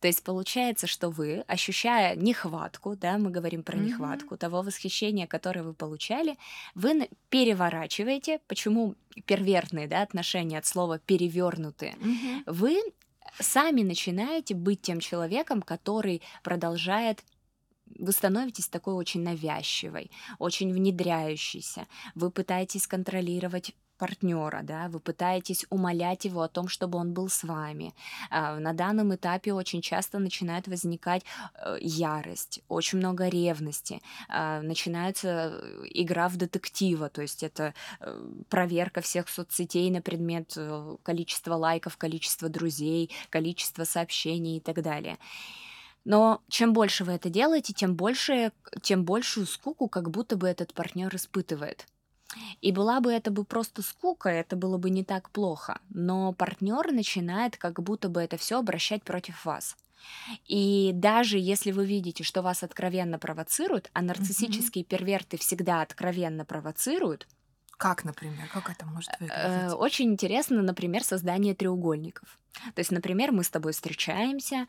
То 0.00 0.08
есть 0.08 0.24
получается, 0.24 0.88
что 0.88 1.08
вы, 1.08 1.44
ощущая 1.46 2.16
нехватку, 2.16 2.96
да, 2.96 3.18
мы 3.18 3.30
говорим 3.30 3.62
про 3.62 3.78
mm-hmm. 3.78 3.84
нехватку 3.84 4.36
того 4.36 4.62
восхищения, 4.62 5.28
которое 5.28 5.62
вы 5.62 5.74
получали, 5.74 6.36
вы 6.74 7.08
переворачиваете, 7.28 8.40
почему 8.48 8.96
первертные 9.26 9.86
да, 9.86 10.02
отношения 10.02 10.58
от 10.58 10.66
слова 10.66 10.98
перевернутые, 10.98 11.92
mm-hmm. 11.92 12.42
вы 12.46 12.82
сами 13.38 13.82
начинаете 13.82 14.54
быть 14.54 14.82
тем 14.82 15.00
человеком, 15.00 15.62
который 15.62 16.22
продолжает 16.42 17.22
вы 17.98 18.12
становитесь 18.12 18.68
такой 18.68 18.94
очень 18.94 19.22
навязчивой, 19.22 20.10
очень 20.38 20.72
внедряющейся. 20.72 21.86
Вы 22.14 22.30
пытаетесь 22.30 22.86
контролировать 22.86 23.74
партнера, 24.02 24.62
да, 24.64 24.88
вы 24.88 24.98
пытаетесь 24.98 25.64
умолять 25.70 26.24
его 26.24 26.42
о 26.42 26.48
том, 26.48 26.66
чтобы 26.66 26.98
он 26.98 27.12
был 27.12 27.28
с 27.28 27.44
вами. 27.44 27.94
А, 28.30 28.58
на 28.58 28.72
данном 28.72 29.14
этапе 29.14 29.52
очень 29.52 29.80
часто 29.80 30.18
начинает 30.18 30.66
возникать 30.66 31.22
э, 31.54 31.76
ярость, 31.80 32.62
очень 32.68 32.98
много 32.98 33.28
ревности, 33.28 34.00
а, 34.28 34.60
начинается 34.60 35.28
э, 35.28 35.84
игра 35.94 36.28
в 36.28 36.36
детектива, 36.36 37.08
то 37.10 37.22
есть 37.22 37.44
это 37.44 37.74
э, 38.00 38.28
проверка 38.48 39.02
всех 39.02 39.28
соцсетей 39.28 39.88
на 39.92 40.02
предмет 40.02 40.58
количества 41.04 41.54
лайков, 41.54 41.96
количества 41.96 42.48
друзей, 42.48 43.08
количества 43.30 43.84
сообщений 43.84 44.56
и 44.56 44.60
так 44.60 44.82
далее. 44.82 45.16
Но 46.04 46.42
чем 46.48 46.72
больше 46.72 47.04
вы 47.04 47.12
это 47.12 47.30
делаете, 47.30 47.72
тем 47.72 47.94
больше, 47.94 48.50
тем 48.82 49.04
большую 49.04 49.46
скуку 49.46 49.86
как 49.86 50.10
будто 50.10 50.36
бы 50.36 50.48
этот 50.48 50.74
партнер 50.74 51.14
испытывает. 51.14 51.86
И 52.60 52.72
была 52.72 53.00
бы 53.00 53.12
это 53.12 53.30
бы 53.30 53.44
просто 53.44 53.82
скука, 53.82 54.28
это 54.28 54.56
было 54.56 54.78
бы 54.78 54.90
не 54.90 55.04
так 55.04 55.30
плохо. 55.30 55.80
Но 55.90 56.32
партнер 56.32 56.92
начинает 56.92 57.56
как 57.56 57.82
будто 57.82 58.08
бы 58.08 58.22
это 58.22 58.36
все 58.36 58.58
обращать 58.58 59.02
против 59.02 59.44
вас. 59.44 59.76
И 60.46 60.90
даже 60.94 61.38
если 61.38 61.70
вы 61.70 61.86
видите, 61.86 62.24
что 62.24 62.42
вас 62.42 62.62
откровенно 62.62 63.18
провоцируют, 63.18 63.90
а 63.92 64.02
нарциссические 64.02 64.84
mm-hmm. 64.84 64.88
перверты 64.88 65.36
всегда 65.36 65.82
откровенно 65.82 66.44
провоцируют, 66.44 67.28
как, 67.78 68.04
например, 68.04 68.48
как 68.52 68.70
это 68.70 68.86
может 68.86 69.10
э, 69.10 69.16
выглядеть? 69.20 69.78
Очень 69.78 70.12
интересно, 70.12 70.62
например, 70.62 71.02
создание 71.02 71.54
треугольников. 71.54 72.38
То 72.74 72.80
есть, 72.80 72.92
например, 72.92 73.32
мы 73.32 73.42
с 73.42 73.50
тобой 73.50 73.72
встречаемся, 73.72 74.66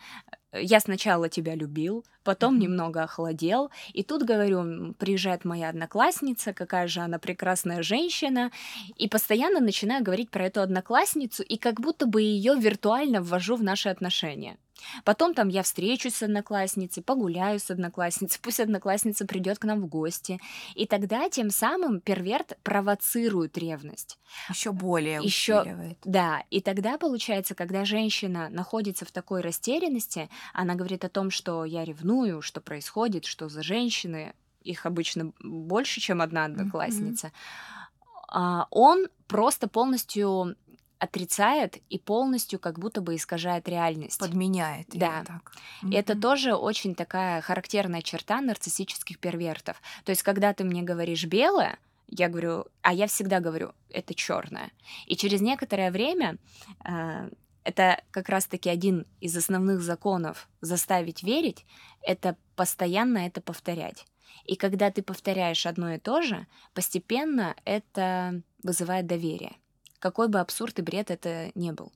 э, 0.51 0.63
я 0.63 0.79
сначала 0.79 1.29
тебя 1.29 1.55
любил, 1.55 2.05
потом 2.23 2.55
mm-hmm. 2.55 2.59
немного 2.59 3.03
охладел, 3.03 3.69
и 3.93 4.03
тут, 4.03 4.23
говорю, 4.23 4.93
приезжает 4.93 5.45
моя 5.45 5.69
одноклассница, 5.69 6.53
какая 6.53 6.87
же 6.87 7.01
она 7.01 7.19
прекрасная 7.19 7.83
женщина, 7.83 8.51
и 8.95 9.07
постоянно 9.07 9.59
начинаю 9.59 10.03
говорить 10.03 10.31
про 10.31 10.45
эту 10.45 10.61
одноклассницу, 10.61 11.43
и 11.43 11.57
как 11.57 11.79
будто 11.79 12.05
бы 12.05 12.21
ее 12.21 12.55
виртуально 12.55 13.21
ввожу 13.21 13.55
в 13.55 13.63
наши 13.63 13.89
отношения. 13.89 14.57
Потом 15.03 15.33
там 15.33 15.49
я 15.49 15.63
встречусь 15.63 16.15
с 16.15 16.23
одноклассницей, 16.23 17.03
погуляю 17.03 17.59
с 17.59 17.69
одноклассницей, 17.69 18.39
пусть 18.43 18.59
одноклассница 18.59 19.25
придет 19.25 19.59
к 19.59 19.65
нам 19.65 19.81
в 19.81 19.87
гости. 19.87 20.39
И 20.75 20.85
тогда 20.85 21.29
тем 21.29 21.49
самым 21.49 22.01
перверт 22.01 22.57
провоцирует 22.63 23.57
ревность. 23.57 24.17
Еще 24.49 24.71
более 24.71 25.19
Еще, 25.21 25.61
усиливает. 25.61 25.97
Да, 26.03 26.43
и 26.49 26.61
тогда 26.61 26.97
получается, 26.97 27.55
когда 27.55 27.85
женщина 27.85 28.49
находится 28.49 29.05
в 29.05 29.11
такой 29.11 29.41
растерянности, 29.41 30.29
она 30.53 30.75
говорит 30.75 31.05
о 31.05 31.09
том, 31.09 31.29
что 31.29 31.65
я 31.65 31.85
ревную, 31.85 32.41
что 32.41 32.61
происходит, 32.61 33.25
что 33.25 33.49
за 33.49 33.63
женщины, 33.63 34.33
их 34.61 34.85
обычно 34.85 35.33
больше, 35.39 35.99
чем 35.99 36.21
одна 36.21 36.45
одноклассница. 36.45 37.27
Mm-hmm. 37.27 38.65
Он 38.71 39.07
просто 39.27 39.67
полностью 39.67 40.55
отрицает 40.99 41.77
и 41.89 41.99
полностью 41.99 42.59
как 42.59 42.79
будто 42.79 43.01
бы 43.01 43.15
искажает 43.15 43.67
реальность. 43.67 44.19
Подменяет. 44.19 44.87
Да. 44.93 45.23
Так. 45.25 45.51
Mm-hmm. 45.83 45.95
Это 45.95 46.15
тоже 46.19 46.55
очень 46.55 46.95
такая 46.95 47.41
характерная 47.41 48.01
черта 48.01 48.41
нарциссических 48.41 49.19
первертов. 49.19 49.81
То 50.05 50.11
есть, 50.11 50.23
когда 50.23 50.53
ты 50.53 50.63
мне 50.63 50.81
говоришь 50.81 51.25
белое, 51.25 51.77
я 52.07 52.29
говорю, 52.29 52.65
а 52.81 52.93
я 52.93 53.07
всегда 53.07 53.39
говорю, 53.39 53.73
это 53.89 54.13
черное. 54.13 54.71
И 55.07 55.15
через 55.15 55.41
некоторое 55.41 55.91
время 55.91 56.37
э, 56.85 57.29
Это 57.63 58.03
как 58.11 58.29
раз-таки 58.29 58.69
один 58.69 59.05
из 59.21 59.37
основных 59.37 59.81
законов 59.81 60.49
заставить 60.61 61.23
верить, 61.23 61.65
это 62.01 62.35
постоянно 62.55 63.19
это 63.19 63.41
повторять. 63.41 64.05
И 64.45 64.55
когда 64.55 64.89
ты 64.89 65.01
повторяешь 65.01 65.65
одно 65.65 65.93
и 65.93 65.99
то 65.99 66.21
же, 66.21 66.45
постепенно 66.73 67.55
это 67.63 68.41
вызывает 68.63 69.07
доверие. 69.07 69.53
Какой 70.03 70.27
бы 70.27 70.41
абсурд 70.41 70.79
и 70.79 70.81
бред 70.81 71.11
это 71.11 71.49
не 71.55 71.71
был. 71.71 71.93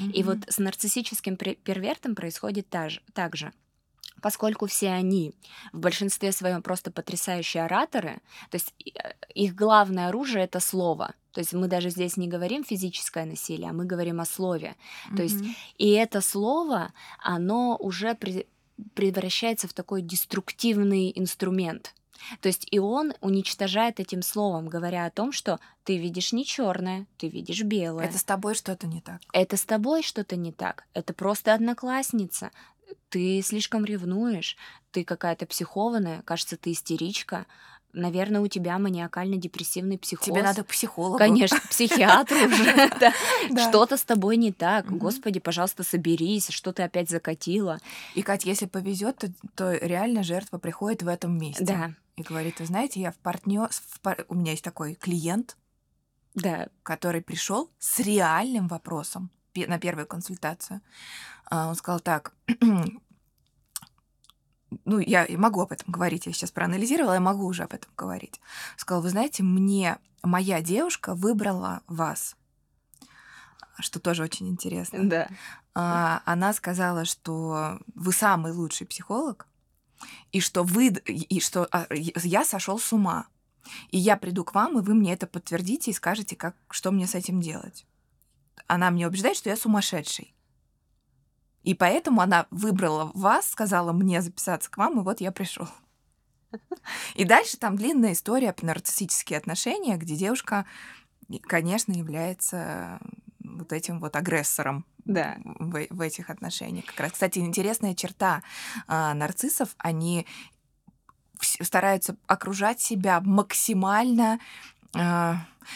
Mm-hmm. 0.00 0.12
И 0.12 0.22
вот 0.22 0.38
с 0.48 0.56
нарциссическим 0.56 1.36
первертом 1.36 2.14
происходит 2.14 2.66
так 2.70 3.36
же 3.36 3.52
поскольку 4.22 4.66
все 4.66 4.90
они 4.90 5.32
в 5.72 5.78
большинстве 5.78 6.30
своем 6.32 6.62
просто 6.62 6.90
потрясающие 6.90 7.64
ораторы, 7.64 8.20
то 8.50 8.56
есть 8.56 8.74
э, 8.84 9.14
их 9.34 9.54
главное 9.54 10.08
оружие 10.08 10.44
это 10.44 10.60
слово. 10.60 11.14
То 11.32 11.40
есть 11.40 11.54
мы 11.54 11.68
даже 11.68 11.88
здесь 11.90 12.18
не 12.18 12.28
говорим 12.28 12.62
физическое 12.62 13.24
насилие, 13.24 13.70
а 13.70 13.72
мы 13.72 13.86
говорим 13.86 14.20
о 14.20 14.26
слове. 14.26 14.76
Mm-hmm. 14.76 15.16
То 15.16 15.22
есть 15.22 15.44
и 15.78 15.90
это 15.90 16.20
слово, 16.20 16.92
оно 17.18 17.76
уже 17.80 18.14
при, 18.14 18.46
превращается 18.94 19.68
в 19.68 19.72
такой 19.72 20.02
деструктивный 20.02 21.12
инструмент. 21.14 21.94
То 22.40 22.48
есть 22.48 22.66
и 22.70 22.78
он 22.78 23.12
уничтожает 23.20 24.00
этим 24.00 24.22
словом, 24.22 24.68
говоря 24.68 25.06
о 25.06 25.10
том, 25.10 25.32
что 25.32 25.60
ты 25.84 25.96
видишь 25.98 26.32
не 26.32 26.44
черное, 26.44 27.06
ты 27.18 27.28
видишь 27.28 27.62
белое. 27.62 28.06
Это 28.06 28.18
с 28.18 28.24
тобой 28.24 28.54
что-то 28.54 28.86
не 28.86 29.00
так. 29.00 29.20
Это 29.32 29.56
с 29.56 29.64
тобой 29.64 30.02
что-то 30.02 30.36
не 30.36 30.52
так. 30.52 30.84
Это 30.94 31.12
просто 31.14 31.54
одноклассница. 31.54 32.50
Ты 33.08 33.40
слишком 33.42 33.84
ревнуешь, 33.84 34.56
ты 34.90 35.04
какая-то 35.04 35.46
психованная, 35.46 36.22
кажется, 36.22 36.56
ты 36.56 36.72
истеричка, 36.72 37.46
наверное, 37.92 38.40
у 38.40 38.46
тебя 38.46 38.78
маниакально-депрессивный 38.78 39.98
психоз. 39.98 40.26
Тебе 40.26 40.42
надо 40.42 40.64
к 40.64 40.68
психологу. 40.68 41.18
Конечно, 41.18 41.58
психиатру 41.68 42.36
уже. 42.36 42.90
Что-то 43.68 43.96
с 43.96 44.02
тобой 44.02 44.36
не 44.36 44.52
так. 44.52 44.90
Господи, 44.90 45.40
пожалуйста, 45.40 45.82
соберись, 45.82 46.48
что 46.50 46.72
ты 46.72 46.82
опять 46.82 47.10
закатила. 47.10 47.78
И, 48.14 48.22
Катя, 48.22 48.48
если 48.48 48.66
повезет, 48.66 49.24
то 49.54 49.72
реально 49.74 50.22
жертва 50.22 50.58
приходит 50.58 51.02
в 51.02 51.08
этом 51.08 51.38
месте. 51.38 51.64
Да. 51.64 51.94
И 52.20 52.22
говорит, 52.22 52.60
вы 52.60 52.66
знаете, 52.66 53.00
я 53.00 53.12
в 53.12 53.16
партнер, 53.16 53.70
у 54.28 54.34
меня 54.34 54.50
есть 54.52 54.64
такой 54.64 54.94
клиент, 54.94 55.56
да. 56.34 56.68
который 56.82 57.22
пришел 57.22 57.70
с 57.78 57.98
реальным 58.00 58.68
вопросом 58.68 59.30
на 59.54 59.78
первую 59.78 60.06
консультацию. 60.06 60.80
А, 61.46 61.68
он 61.68 61.74
сказал 61.74 62.00
так, 62.00 62.34
ну, 64.84 64.98
я 64.98 65.26
могу 65.30 65.62
об 65.62 65.72
этом 65.72 65.92
говорить, 65.92 66.26
я 66.26 66.32
сейчас 66.32 66.50
проанализировала, 66.50 67.14
я 67.14 67.20
могу 67.20 67.46
уже 67.46 67.62
об 67.62 67.72
этом 67.72 67.90
говорить. 67.96 68.40
Сказал, 68.76 69.02
вы 69.02 69.08
знаете, 69.08 69.42
мне 69.42 69.98
моя 70.22 70.60
девушка 70.60 71.14
выбрала 71.14 71.82
вас, 71.86 72.36
что 73.78 73.98
тоже 73.98 74.22
очень 74.22 74.48
интересно. 74.48 75.08
Да. 75.08 75.28
А, 75.74 76.22
она 76.26 76.52
сказала, 76.52 77.06
что 77.06 77.78
вы 77.94 78.12
самый 78.12 78.52
лучший 78.52 78.86
психолог, 78.86 79.46
и 80.32 80.40
что 80.40 80.62
вы, 80.62 80.88
и 80.88 81.40
что 81.40 81.68
а, 81.70 81.86
я 81.94 82.44
сошел 82.44 82.78
с 82.78 82.92
ума. 82.92 83.26
И 83.90 83.98
я 83.98 84.16
приду 84.16 84.44
к 84.44 84.54
вам, 84.54 84.78
и 84.78 84.82
вы 84.82 84.94
мне 84.94 85.12
это 85.12 85.26
подтвердите 85.26 85.90
и 85.90 85.94
скажете, 85.94 86.36
как, 86.36 86.56
что 86.70 86.90
мне 86.90 87.06
с 87.06 87.14
этим 87.14 87.40
делать. 87.40 87.86
Она 88.66 88.90
мне 88.90 89.06
убеждает, 89.06 89.36
что 89.36 89.50
я 89.50 89.56
сумасшедший. 89.56 90.34
И 91.62 91.74
поэтому 91.74 92.22
она 92.22 92.46
выбрала 92.50 93.10
вас, 93.14 93.50
сказала 93.50 93.92
мне 93.92 94.22
записаться 94.22 94.70
к 94.70 94.78
вам, 94.78 95.00
и 95.00 95.02
вот 95.02 95.20
я 95.20 95.30
пришел. 95.30 95.68
И 97.14 97.24
дальше 97.24 97.58
там 97.58 97.76
длинная 97.76 98.12
история 98.12 98.52
про 98.52 98.66
нарциссические 98.66 99.38
отношения, 99.38 99.96
где 99.96 100.16
девушка, 100.16 100.66
конечно, 101.42 101.92
является 101.92 102.98
вот 103.58 103.72
этим 103.72 104.00
вот 104.00 104.16
агрессором 104.16 104.84
да. 105.04 105.36
в, 105.44 105.86
в 105.90 106.00
этих 106.00 106.30
отношениях. 106.30 106.86
Как 106.86 107.00
раз, 107.00 107.12
кстати, 107.12 107.38
интересная 107.38 107.94
черта 107.94 108.42
э, 108.88 109.12
нарциссов, 109.14 109.70
они 109.78 110.26
стараются 111.40 112.16
окружать 112.26 112.80
себя 112.80 113.20
максимально 113.20 114.38
э, 114.94 115.34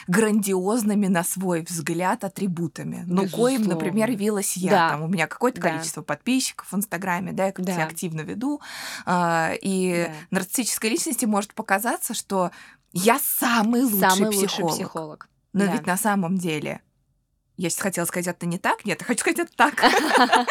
грандиозными 0.09 1.07
на 1.07 1.25
свой 1.25 1.63
взгляд 1.63 2.25
атрибутами. 2.25 3.05
Ну, 3.07 3.29
коим, 3.29 3.63
например, 3.63 4.11
явилась 4.11 4.57
я. 4.57 4.71
Да. 4.71 4.91
Там 4.91 5.03
у 5.03 5.09
меня 5.09 5.27
какое-то 5.27 5.61
да. 5.61 5.71
количество 5.71 6.03
подписчиков 6.03 6.71
в 6.71 6.77
Инстаграме, 6.77 7.33
да, 7.33 7.47
я 7.47 7.53
как-то 7.53 7.75
да. 7.75 7.85
активно 7.85 8.21
веду. 8.23 8.61
Э, 9.07 9.57
и 9.61 10.07
да. 10.09 10.39
нарциссической 10.39 10.91
личности 10.91 11.25
может 11.25 11.55
показаться, 11.55 12.15
что 12.15 12.51
я 12.93 13.19
самый 13.19 13.83
лучший 13.83 13.99
самый 13.99 14.31
психолог. 14.31 14.59
Лучший 14.59 14.85
психолог. 14.85 15.29
Но 15.53 15.67
да. 15.67 15.73
ведь 15.73 15.87
на 15.87 15.97
самом 15.97 16.37
деле 16.37 16.81
я 17.57 17.71
сейчас 17.71 17.83
хотела 17.83 18.05
сказать, 18.05 18.27
это 18.27 18.47
не 18.47 18.59
так. 18.59 18.85
Нет, 18.85 19.01
я 19.01 19.07
хочу 19.07 19.21
сказать, 19.21 19.39
это 19.41 19.57
так. 19.57 19.75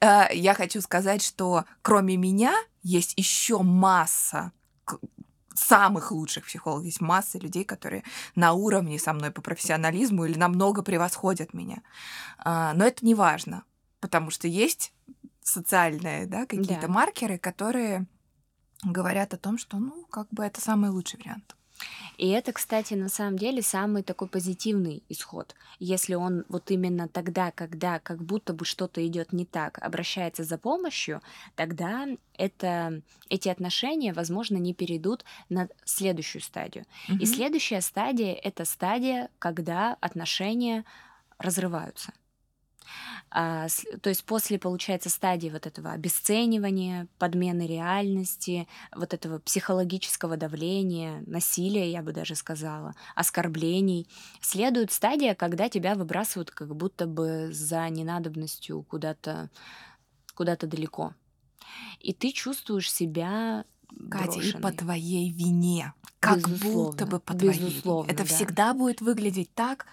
Э, 0.00 0.28
я 0.32 0.54
хочу 0.54 0.80
сказать, 0.80 1.22
что 1.22 1.64
кроме 1.82 2.16
меня 2.16 2.54
есть 2.82 3.14
еще 3.18 3.62
масса 3.62 4.52
самых 5.54 6.10
лучших 6.10 6.46
психологов. 6.46 6.86
Есть 6.86 7.00
масса 7.00 7.38
людей, 7.38 7.64
которые 7.64 8.02
на 8.34 8.52
уровне 8.52 8.98
со 8.98 9.12
мной 9.12 9.30
по 9.30 9.42
профессионализму 9.42 10.24
или 10.24 10.38
намного 10.38 10.82
превосходят 10.82 11.54
меня. 11.54 11.82
А, 12.38 12.72
но 12.74 12.86
это 12.86 13.04
не 13.04 13.14
важно, 13.14 13.64
потому 14.00 14.30
что 14.30 14.48
есть 14.48 14.92
социальные 15.42 16.26
да, 16.26 16.46
какие-то 16.46 16.88
маркеры, 16.88 17.38
которые 17.38 18.06
говорят 18.82 19.34
о 19.34 19.38
том, 19.38 19.58
что 19.58 19.78
ну, 19.78 20.06
как 20.10 20.28
бы 20.30 20.44
это 20.44 20.60
самый 20.60 20.90
лучший 20.90 21.18
вариант. 21.20 21.56
И 22.18 22.28
это, 22.28 22.52
кстати, 22.52 22.94
на 22.94 23.08
самом 23.08 23.38
деле 23.38 23.62
самый 23.62 24.02
такой 24.02 24.28
позитивный 24.28 25.02
исход. 25.08 25.54
Если 25.78 26.14
он 26.14 26.44
вот 26.48 26.70
именно 26.70 27.08
тогда, 27.08 27.50
когда 27.50 27.98
как 27.98 28.22
будто 28.22 28.52
бы 28.52 28.64
что-то 28.64 29.06
идет 29.06 29.32
не 29.32 29.46
так, 29.46 29.78
обращается 29.78 30.44
за 30.44 30.58
помощью, 30.58 31.22
тогда 31.56 32.06
это, 32.34 33.02
эти 33.28 33.48
отношения, 33.48 34.12
возможно, 34.12 34.56
не 34.56 34.74
перейдут 34.74 35.24
на 35.48 35.68
следующую 35.84 36.42
стадию. 36.42 36.84
Mm-hmm. 37.08 37.18
И 37.20 37.26
следующая 37.26 37.80
стадия 37.80 38.34
это 38.34 38.64
стадия, 38.64 39.30
когда 39.38 39.96
отношения 40.00 40.84
разрываются. 41.38 42.12
А, 43.30 43.68
то 44.02 44.08
есть 44.08 44.24
после, 44.24 44.58
получается, 44.58 45.08
стадии 45.08 45.48
вот 45.50 45.66
этого 45.66 45.92
обесценивания, 45.92 47.06
подмены 47.18 47.66
реальности, 47.66 48.66
вот 48.94 49.14
этого 49.14 49.38
психологического 49.38 50.36
давления, 50.36 51.22
насилия, 51.26 51.90
я 51.90 52.02
бы 52.02 52.12
даже 52.12 52.34
сказала, 52.34 52.94
оскорблений, 53.14 54.08
следует 54.40 54.90
стадия, 54.92 55.34
когда 55.34 55.68
тебя 55.68 55.94
выбрасывают 55.94 56.50
как 56.50 56.74
будто 56.74 57.06
бы 57.06 57.50
за 57.52 57.88
ненадобностью 57.88 58.82
куда-то 58.82 59.50
куда-то 60.34 60.66
далеко. 60.66 61.14
И 62.00 62.12
ты 62.14 62.32
чувствуешь 62.32 62.90
себя 62.90 63.64
Катя, 64.10 64.32
брошенной. 64.32 64.58
и 64.58 64.62
по 64.62 64.72
твоей 64.72 65.30
вине. 65.30 65.92
Как 66.18 66.38
безусловно, 66.38 66.90
будто 66.90 67.06
бы 67.06 67.20
по 67.20 67.34
твоей 67.34 67.58
вине. 67.58 68.04
Это 68.08 68.18
да. 68.18 68.24
всегда 68.24 68.74
будет 68.74 69.00
выглядеть 69.00 69.54
так, 69.54 69.86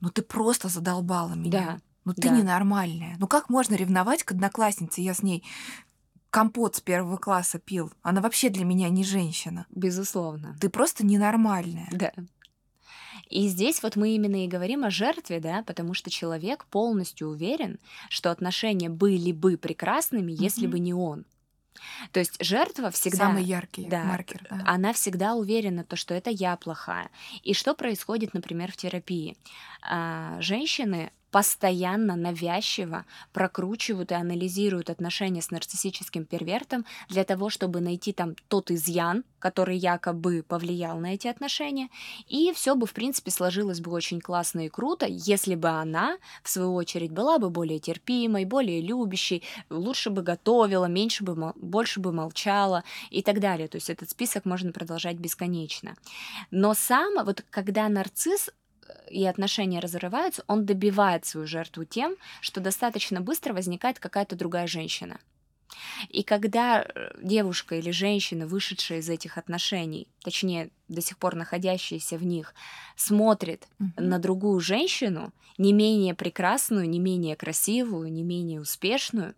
ну 0.00 0.10
ты 0.10 0.22
просто 0.22 0.68
задолбала 0.68 1.34
меня. 1.34 1.50
Да. 1.50 1.80
Ну 2.04 2.14
ты 2.14 2.28
да. 2.28 2.36
ненормальная. 2.36 3.16
Ну 3.18 3.26
как 3.26 3.48
можно 3.48 3.74
ревновать 3.74 4.24
к 4.24 4.32
однокласснице? 4.32 5.00
Я 5.00 5.14
с 5.14 5.22
ней 5.22 5.44
компот 6.30 6.76
с 6.76 6.80
первого 6.80 7.16
класса 7.16 7.58
пил. 7.58 7.92
Она 8.02 8.20
вообще 8.20 8.48
для 8.48 8.64
меня 8.64 8.88
не 8.88 9.04
женщина. 9.04 9.66
Безусловно. 9.70 10.56
Ты 10.60 10.68
просто 10.70 11.04
ненормальная. 11.04 11.88
Да. 11.92 12.12
И 13.28 13.48
здесь 13.48 13.82
вот 13.82 13.96
мы 13.96 14.10
именно 14.10 14.44
и 14.44 14.48
говорим 14.48 14.84
о 14.84 14.90
жертве, 14.90 15.40
да, 15.40 15.62
потому 15.62 15.94
что 15.94 16.10
человек 16.10 16.66
полностью 16.66 17.28
уверен, 17.28 17.78
что 18.08 18.30
отношения 18.30 18.90
были 18.90 19.32
бы 19.32 19.56
прекрасными, 19.56 20.32
если 20.32 20.66
mm-hmm. 20.66 20.70
бы 20.70 20.78
не 20.78 20.92
он. 20.92 21.24
То 22.12 22.20
есть 22.20 22.42
жертва 22.44 22.90
всегда... 22.90 23.26
Самый 23.26 23.44
яркий 23.44 23.86
да, 23.86 24.04
маркер. 24.04 24.46
Да. 24.50 24.62
Она 24.66 24.92
всегда 24.92 25.34
уверена, 25.34 25.84
то, 25.84 25.96
что 25.96 26.14
это 26.14 26.30
я 26.30 26.56
плохая. 26.56 27.10
И 27.42 27.54
что 27.54 27.74
происходит, 27.74 28.34
например, 28.34 28.70
в 28.70 28.76
терапии? 28.76 29.36
А, 29.82 30.40
женщины 30.40 31.10
постоянно, 31.32 32.14
навязчиво 32.14 33.04
прокручивают 33.32 34.12
и 34.12 34.14
анализируют 34.14 34.90
отношения 34.90 35.40
с 35.40 35.50
нарциссическим 35.50 36.26
первертом 36.26 36.84
для 37.08 37.24
того, 37.24 37.48
чтобы 37.48 37.80
найти 37.80 38.12
там 38.12 38.36
тот 38.48 38.70
изъян, 38.70 39.24
который 39.38 39.76
якобы 39.76 40.44
повлиял 40.46 40.98
на 40.98 41.14
эти 41.14 41.26
отношения, 41.26 41.88
и 42.28 42.52
все 42.54 42.76
бы, 42.76 42.86
в 42.86 42.92
принципе, 42.92 43.30
сложилось 43.30 43.80
бы 43.80 43.90
очень 43.90 44.20
классно 44.20 44.66
и 44.66 44.68
круто, 44.68 45.06
если 45.08 45.54
бы 45.54 45.68
она, 45.70 46.18
в 46.44 46.50
свою 46.50 46.74
очередь, 46.74 47.10
была 47.10 47.38
бы 47.38 47.48
более 47.48 47.80
терпимой, 47.80 48.44
более 48.44 48.82
любящей, 48.82 49.42
лучше 49.70 50.10
бы 50.10 50.22
готовила, 50.22 50.84
меньше 50.84 51.24
бы, 51.24 51.52
больше 51.56 51.98
бы 51.98 52.12
молчала 52.12 52.84
и 53.10 53.22
так 53.22 53.40
далее. 53.40 53.68
То 53.68 53.76
есть 53.76 53.88
этот 53.88 54.10
список 54.10 54.44
можно 54.44 54.70
продолжать 54.70 55.16
бесконечно. 55.16 55.96
Но 56.50 56.74
сам, 56.74 57.24
вот 57.24 57.42
когда 57.50 57.88
нарцисс 57.88 58.50
и 59.10 59.24
отношения 59.26 59.80
разрываются, 59.80 60.44
он 60.46 60.64
добивает 60.64 61.26
свою 61.26 61.46
жертву 61.46 61.84
тем, 61.84 62.16
что 62.40 62.60
достаточно 62.60 63.20
быстро 63.20 63.52
возникает 63.52 63.98
какая-то 63.98 64.36
другая 64.36 64.66
женщина. 64.66 65.18
И 66.08 66.22
когда 66.22 66.82
э, 66.82 67.12
девушка 67.22 67.76
или 67.76 67.90
женщина, 67.90 68.46
вышедшая 68.46 68.98
из 68.98 69.08
этих 69.08 69.38
отношений, 69.38 70.08
точнее, 70.22 70.70
до 70.92 71.00
сих 71.00 71.18
пор 71.18 71.34
находящиеся 71.34 72.16
в 72.16 72.24
них, 72.24 72.54
смотрит 72.96 73.66
mm-hmm. 73.80 74.00
на 74.00 74.18
другую 74.18 74.60
женщину, 74.60 75.32
не 75.58 75.72
менее 75.72 76.14
прекрасную, 76.14 76.88
не 76.88 76.98
менее 76.98 77.36
красивую, 77.36 78.10
не 78.10 78.22
менее 78.22 78.60
успешную, 78.60 79.34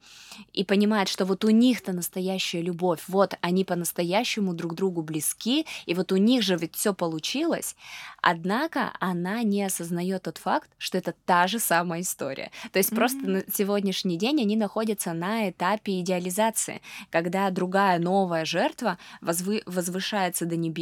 и 0.53 0.65
понимает, 0.65 1.09
что 1.09 1.25
вот 1.25 1.45
у 1.45 1.51
них-то 1.51 1.93
настоящая 1.93 2.63
любовь, 2.63 3.03
вот 3.09 3.35
они 3.41 3.65
по-настоящему 3.65 4.55
друг 4.55 4.75
другу 4.75 5.03
близки, 5.03 5.67
и 5.87 5.95
вот 5.95 6.13
у 6.13 6.17
них 6.17 6.43
же 6.43 6.57
ведь 6.57 6.77
все 6.77 6.95
получилось, 6.95 7.75
однако 8.23 8.93
она 9.01 9.43
не 9.43 9.65
осознает 9.65 10.23
тот 10.23 10.39
факт, 10.39 10.71
что 10.79 10.99
это 10.99 11.15
та 11.25 11.47
же 11.49 11.59
самая 11.59 12.03
история. 12.03 12.51
То 12.73 12.79
есть 12.79 12.93
mm-hmm. 12.93 12.97
просто 12.97 13.19
на 13.19 13.43
сегодняшний 13.53 14.17
день 14.17 14.41
они 14.41 14.57
находятся 14.57 15.13
на 15.13 15.51
этапе 15.51 16.01
идеализации, 16.01 16.81
когда 17.11 17.51
другая 17.51 17.99
новая 17.99 18.45
жертва 18.45 18.99
возвы- 19.21 19.63
возвышается 19.67 20.47
до 20.47 20.57
небес 20.57 20.74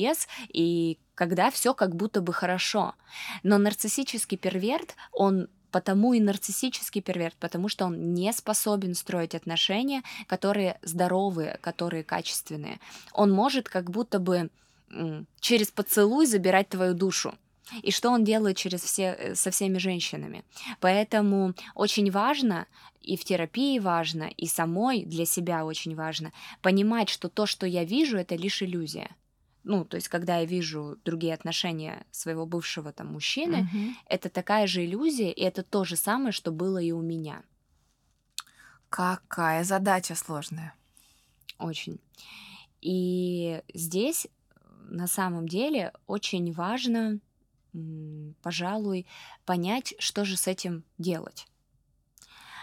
и 0.49 0.99
когда 1.15 1.51
все 1.51 1.75
как 1.75 1.95
будто 1.95 2.21
бы 2.21 2.33
хорошо. 2.33 2.95
Но 3.43 3.59
нарциссический 3.59 4.39
перверт, 4.39 4.97
он 5.13 5.49
потому 5.73 6.13
и 6.13 6.21
нарциссический 6.21 7.01
перверт, 7.01 7.35
потому 7.41 7.69
что 7.69 7.87
он 7.87 8.15
не 8.15 8.33
способен 8.33 8.95
строить 8.95 9.35
отношения, 9.35 10.03
которые 10.27 10.79
здоровые, 10.83 11.59
которые 11.61 12.05
качественные. 12.05 12.79
Он 13.13 13.33
может 13.33 13.69
как 13.69 13.91
будто 13.91 14.19
бы 14.19 14.51
через 15.41 15.71
поцелуй 15.71 16.27
забирать 16.27 16.69
твою 16.69 16.95
душу. 16.95 17.35
И 17.83 17.91
что 17.91 18.11
он 18.11 18.25
делает 18.25 18.59
через 18.59 18.83
все, 18.83 19.17
э, 19.19 19.35
со 19.35 19.51
всеми 19.51 19.79
женщинами. 19.79 20.45
Поэтому 20.81 21.55
очень 21.75 22.11
важно, 22.11 22.67
и 23.01 23.17
в 23.17 23.25
терапии 23.25 23.79
важно, 23.79 24.25
и 24.25 24.47
самой 24.47 25.05
для 25.05 25.25
себя 25.25 25.65
очень 25.65 25.95
важно 25.95 26.33
понимать, 26.61 27.09
что 27.09 27.31
то, 27.31 27.47
что 27.47 27.67
я 27.67 27.85
вижу, 27.85 28.19
это 28.19 28.35
лишь 28.35 28.63
иллюзия 28.63 29.17
ну, 29.65 29.85
то 29.85 29.97
есть, 29.97 30.09
когда 30.09 30.39
я 30.39 30.45
вижу 30.45 30.99
другие 31.05 31.35
отношения 31.35 32.05
своего 32.11 32.47
бывшего 32.47 32.93
там 32.93 33.09
мужчины, 33.09 33.63
угу. 33.63 33.95
это 34.07 34.29
такая 34.29 34.67
же 34.67 34.85
иллюзия, 34.85 35.31
и 35.31 35.43
это 35.43 35.63
то 35.63 35.85
же 35.85 35.97
самое, 35.97 36.33
что 36.33 36.51
было 36.51 36.79
и 36.79 36.91
у 36.91 37.01
меня. 37.01 37.43
Какая 38.89 39.65
задача 39.65 40.15
сложная. 40.15 40.75
Очень. 41.59 42.01
И 42.81 43.63
здесь 43.73 44.27
на 44.89 45.07
самом 45.07 45.49
деле 45.49 45.93
очень 46.07 46.53
важно, 46.53 47.21
пожалуй, 48.43 49.07
понять, 49.45 49.95
что 49.99 50.25
же 50.25 50.37
с 50.37 50.49
этим 50.49 50.85
делать 50.99 51.47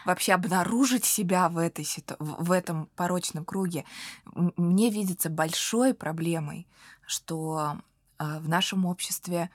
вообще 0.05 0.33
обнаружить 0.33 1.05
себя 1.05 1.49
в, 1.49 1.57
этой, 1.57 1.87
в 2.19 2.51
этом 2.51 2.87
порочном 2.95 3.45
круге, 3.45 3.85
мне 4.25 4.89
видится 4.89 5.29
большой 5.29 5.93
проблемой, 5.93 6.67
что 7.05 7.79
а, 8.17 8.39
в 8.39 8.47
нашем 8.49 8.85
обществе 8.85 9.49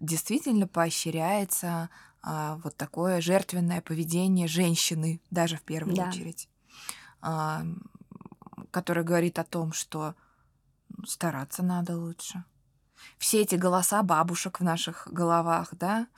действительно 0.00 0.66
поощряется 0.66 1.90
а, 2.22 2.56
вот 2.62 2.76
такое 2.76 3.20
жертвенное 3.20 3.80
поведение 3.80 4.48
женщины, 4.48 5.20
даже 5.30 5.56
в 5.56 5.62
первую 5.62 5.96
да. 5.96 6.08
очередь, 6.08 6.48
а, 7.20 7.62
которое 8.70 9.02
говорит 9.02 9.38
о 9.38 9.44
том, 9.44 9.72
что 9.72 10.14
стараться 11.04 11.62
надо 11.62 11.96
лучше. 11.96 12.44
Все 13.18 13.42
эти 13.42 13.54
голоса 13.54 14.02
бабушек 14.02 14.60
в 14.60 14.64
наших 14.64 15.08
головах, 15.10 15.68
да, 15.72 16.08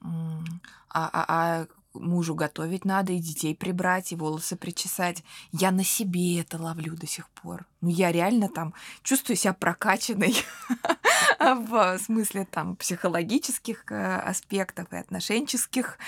а, 0.00 0.42
а, 0.90 1.24
а 1.28 1.66
мужу 1.94 2.34
готовить 2.34 2.84
надо, 2.84 3.12
и 3.12 3.18
детей 3.18 3.54
прибрать, 3.54 4.12
и 4.12 4.16
волосы 4.16 4.56
причесать. 4.56 5.22
Я 5.52 5.70
на 5.70 5.84
себе 5.84 6.40
это 6.40 6.58
ловлю 6.58 6.96
до 6.96 7.06
сих 7.06 7.28
пор. 7.30 7.66
Ну, 7.80 7.88
я 7.88 8.12
реально 8.12 8.48
там 8.48 8.74
чувствую 9.02 9.36
себя 9.36 9.52
прокачанной 9.52 10.36
в 11.38 11.98
смысле 11.98 12.46
там 12.50 12.76
психологических 12.76 13.84
э, 13.90 14.16
аспектов 14.16 14.92
и 14.92 14.96
отношенческих 14.96 15.98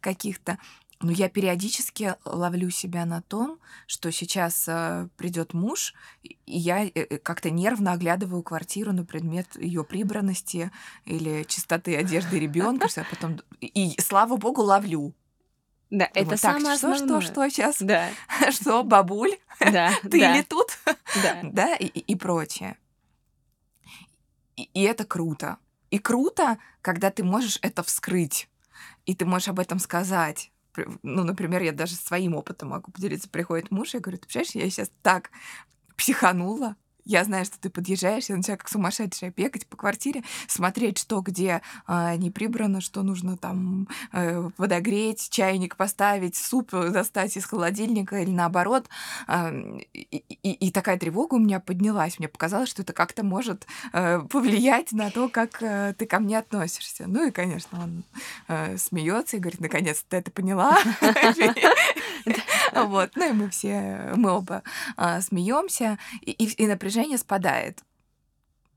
каких-то. 0.00 0.58
Но 1.00 1.10
я 1.10 1.28
периодически 1.28 2.14
ловлю 2.24 2.70
себя 2.70 3.04
на 3.04 3.20
том, 3.20 3.58
что 3.86 4.10
сейчас 4.10 4.64
э, 4.68 5.08
придет 5.16 5.52
муж, 5.52 5.92
и 6.22 6.38
я 6.46 6.84
э, 6.84 6.90
э 6.94 7.18
как-то 7.18 7.50
нервно 7.50 7.92
оглядываю 7.92 8.42
квартиру 8.42 8.92
на 8.92 9.04
предмет 9.04 9.46
ее 9.56 9.84
прибранности 9.84 10.70
или 11.04 11.44
чистоты 11.46 11.96
одежды 11.96 12.38
ребенка, 12.38 12.88
я 12.96 13.04
потом 13.04 13.40
и 13.60 14.00
слава 14.00 14.36
богу 14.36 14.62
ловлю. 14.62 15.14
Да, 15.94 16.10
это 16.12 16.30
так, 16.30 16.38
самое 16.40 16.76
что, 16.76 16.92
основное. 16.92 17.20
что, 17.20 17.32
что 17.32 17.48
сейчас? 17.48 17.76
Да. 17.78 18.10
Что, 18.50 18.82
бабуль? 18.82 19.36
Да. 19.60 19.92
Ты 20.02 20.18
да. 20.18 20.36
ли 20.36 20.42
тут? 20.42 20.76
Да. 20.86 21.40
Да, 21.44 21.76
и, 21.76 21.86
и 21.86 22.16
прочее. 22.16 22.76
И, 24.56 24.64
и 24.74 24.82
это 24.82 25.04
круто. 25.04 25.58
И 25.90 25.98
круто, 25.98 26.58
когда 26.82 27.12
ты 27.12 27.22
можешь 27.22 27.60
это 27.62 27.84
вскрыть, 27.84 28.48
и 29.06 29.14
ты 29.14 29.24
можешь 29.24 29.46
об 29.46 29.60
этом 29.60 29.78
сказать. 29.78 30.50
Ну, 31.04 31.22
например, 31.22 31.62
я 31.62 31.70
даже 31.70 31.94
своим 31.94 32.34
опытом 32.34 32.70
могу 32.70 32.90
поделиться. 32.90 33.28
Приходит 33.28 33.70
муж, 33.70 33.94
и 33.94 33.98
я 33.98 34.00
говорю, 34.00 34.18
ты 34.18 34.26
понимаешь, 34.26 34.50
я 34.54 34.68
сейчас 34.70 34.90
так 35.02 35.30
психанула, 35.96 36.74
я 37.04 37.24
знаю, 37.24 37.44
что 37.44 37.58
ты 37.58 37.70
подъезжаешь, 37.70 38.26
я 38.26 38.36
начинаю 38.36 38.58
как 38.58 38.68
сумасшедшая 38.68 39.32
бегать 39.36 39.66
по 39.66 39.76
квартире, 39.76 40.22
смотреть, 40.48 40.98
что 40.98 41.20
где 41.20 41.60
а, 41.86 42.16
не 42.16 42.30
прибрано, 42.30 42.80
что 42.80 43.02
нужно 43.02 43.36
там 43.36 43.88
э, 44.12 44.50
подогреть, 44.56 45.28
чайник 45.30 45.76
поставить, 45.76 46.36
суп 46.36 46.70
достать 46.70 47.36
из 47.36 47.44
холодильника 47.44 48.18
или 48.20 48.30
наоборот. 48.30 48.88
А, 49.26 49.52
и, 49.92 50.00
и, 50.02 50.52
и 50.52 50.70
такая 50.70 50.98
тревога 50.98 51.34
у 51.34 51.38
меня 51.38 51.60
поднялась. 51.60 52.18
Мне 52.18 52.28
показалось, 52.28 52.70
что 52.70 52.82
это 52.82 52.92
как-то 52.92 53.22
может 53.22 53.66
э, 53.92 54.20
повлиять 54.20 54.92
на 54.92 55.10
то, 55.10 55.28
как 55.28 55.62
э, 55.62 55.94
ты 55.98 56.06
ко 56.06 56.20
мне 56.20 56.38
относишься. 56.38 57.04
Ну 57.06 57.28
и, 57.28 57.30
конечно, 57.30 57.82
он 57.82 58.04
э, 58.48 58.78
смеется 58.78 59.36
и 59.36 59.40
говорит, 59.40 59.60
наконец-то 59.60 60.06
ты 60.08 60.16
это 60.16 60.30
поняла. 60.30 60.78
Вот, 62.88 63.12
ну 63.16 63.30
и 63.30 63.32
мы 63.32 63.50
все, 63.50 64.12
мы 64.16 64.30
оба 64.30 64.62
а, 64.96 65.20
смеемся, 65.20 65.98
и 66.22 66.66
напряжение 66.66 67.18
спадает. 67.18 67.82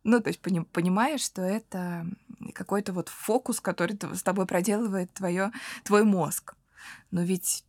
Ну, 0.03 0.21
то 0.21 0.29
есть 0.29 0.39
понимаешь, 0.39 1.21
что 1.21 1.41
это 1.41 2.05
какой-то 2.53 2.93
вот 2.93 3.09
фокус, 3.09 3.59
который 3.59 3.97
с 4.15 4.23
тобой 4.23 4.45
проделывает 4.45 5.11
твое, 5.13 5.51
твой 5.83 6.03
мозг. 6.03 6.55
Но 7.11 7.23
ведь 7.23 7.65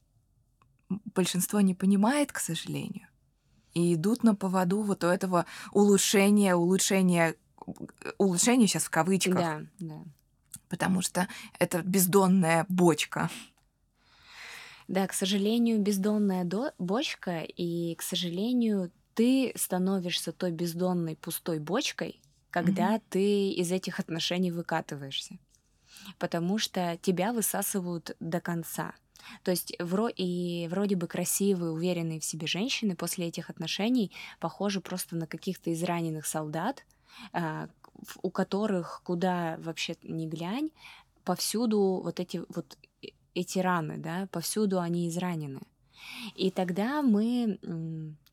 большинство 0.89 1.61
не 1.61 1.75
понимает, 1.75 2.33
к 2.33 2.39
сожалению, 2.39 3.09
и 3.75 3.95
идут 3.95 4.23
на 4.23 4.35
поводу 4.35 4.83
вот 4.83 5.05
у 5.05 5.09
этого 5.09 5.47
улучшения, 5.73 6.55
улучшения, 6.55 7.35
улучшения 8.19 8.67
сейчас 8.67 8.85
в 8.85 8.91
кавычках. 8.91 9.35
Да, 9.35 9.61
да. 9.79 10.03
Потому 10.69 11.03
что 11.03 11.27
это 11.59 11.83
бездонная 11.83 12.67
бочка. 12.69 13.31
Да, 14.89 15.07
к 15.07 15.13
сожалению, 15.13 15.81
бездонная 15.81 16.45
до- 16.45 16.73
бочка, 16.79 17.43
и, 17.43 17.95
к 17.95 18.03
сожалению, 18.03 18.91
ты 19.15 19.53
становишься 19.55 20.33
той 20.33 20.51
бездонной 20.51 21.15
пустой 21.15 21.59
бочкой, 21.59 22.21
когда 22.51 22.97
mm-hmm. 22.97 23.03
ты 23.11 23.51
из 23.51 23.71
этих 23.71 24.01
отношений 24.01 24.51
выкатываешься. 24.51 25.39
Потому 26.19 26.57
что 26.59 26.99
тебя 27.03 27.33
высасывают 27.33 28.17
до 28.19 28.41
конца. 28.41 28.95
То 29.43 29.51
есть 29.51 29.75
вро- 29.79 30.13
и 30.15 30.69
вроде 30.69 30.97
бы 30.97 31.07
красивые, 31.07 31.73
уверенные 31.73 32.21
в 32.21 32.25
себе 32.25 32.47
женщины 32.47 32.97
после 32.97 33.27
этих 33.27 33.51
отношений 33.51 34.13
похожи 34.41 34.81
просто 34.81 35.17
на 35.17 35.27
каких-то 35.27 35.73
израненных 35.73 36.25
солдат, 36.25 36.87
а, 37.33 37.69
у 38.23 38.31
которых 38.31 39.03
куда 39.05 39.57
вообще 39.59 39.97
не 40.03 40.27
глянь, 40.27 40.71
повсюду 41.25 42.01
вот 42.03 42.21
эти 42.21 42.43
вот 42.49 42.79
эти 43.41 43.59
раны, 43.59 43.99
да, 43.99 44.29
повсюду 44.31 44.81
они 44.81 45.09
изранены. 45.09 45.61
И 46.35 46.51
тогда 46.51 47.03
мы 47.03 47.59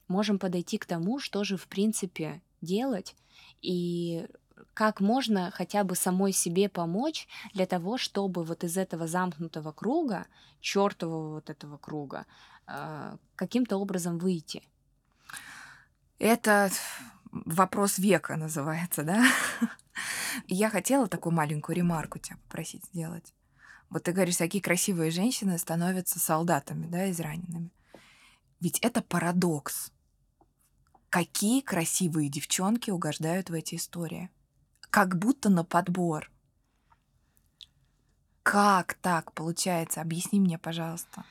можем 0.08 0.39
подойти 0.39 0.78
к 0.78 0.86
тому, 0.86 1.20
что 1.20 1.44
же 1.44 1.58
в 1.58 1.68
принципе 1.68 2.41
делать 2.62 3.15
и 3.62 4.28
как 4.74 5.00
можно 5.00 5.52
хотя 5.52 5.84
бы 5.84 5.96
самой 5.96 6.32
себе 6.32 6.70
помочь 6.70 7.28
для 7.54 7.65
того, 7.65 7.98
чтобы 7.98 8.44
вот 8.44 8.63
из 8.63 8.78
этого 8.78 9.08
замкнутого 9.08 9.72
круга, 9.72 10.28
чертового 10.60 11.36
вот 11.36 11.50
этого 11.50 11.78
круга, 11.78 12.26
э, 12.68 13.18
каким-то 13.36 13.78
образом 13.78 14.18
выйти. 14.18 14.63
Это 16.20 16.70
вопрос 17.32 17.98
века 17.98 18.38
называется, 18.38 19.04
да? 19.04 19.24
Я 20.48 20.70
хотела 20.70 21.08
такую 21.08 21.34
маленькую 21.34 21.76
ремарку 21.76 22.20
тебя 22.20 22.38
попросить 22.48 22.86
сделать. 22.86 23.35
Вот 23.89 24.04
ты 24.04 24.12
говоришь, 24.12 24.38
такие 24.38 24.62
красивые 24.62 25.12
женщины 25.12 25.58
становятся 25.58 26.19
солдатами, 26.19 26.88
да, 26.88 27.10
израненными. 27.12 27.71
Ведь 28.60 28.80
это 28.80 29.02
парадокс. 29.02 29.91
Какие 31.10 31.62
красивые 31.62 32.30
девчонки 32.30 32.89
угождают 32.89 33.50
в 33.50 33.54
эти 33.54 33.76
истории. 33.76 34.30
Как 34.89 35.17
будто 35.17 35.50
на 35.50 35.63
подбор. 35.63 36.32
Как 38.43 38.95
так 38.95 39.34
получается? 39.34 40.02
Объясни 40.02 40.39
мне, 40.39 40.58
пожалуйста. 40.58 41.24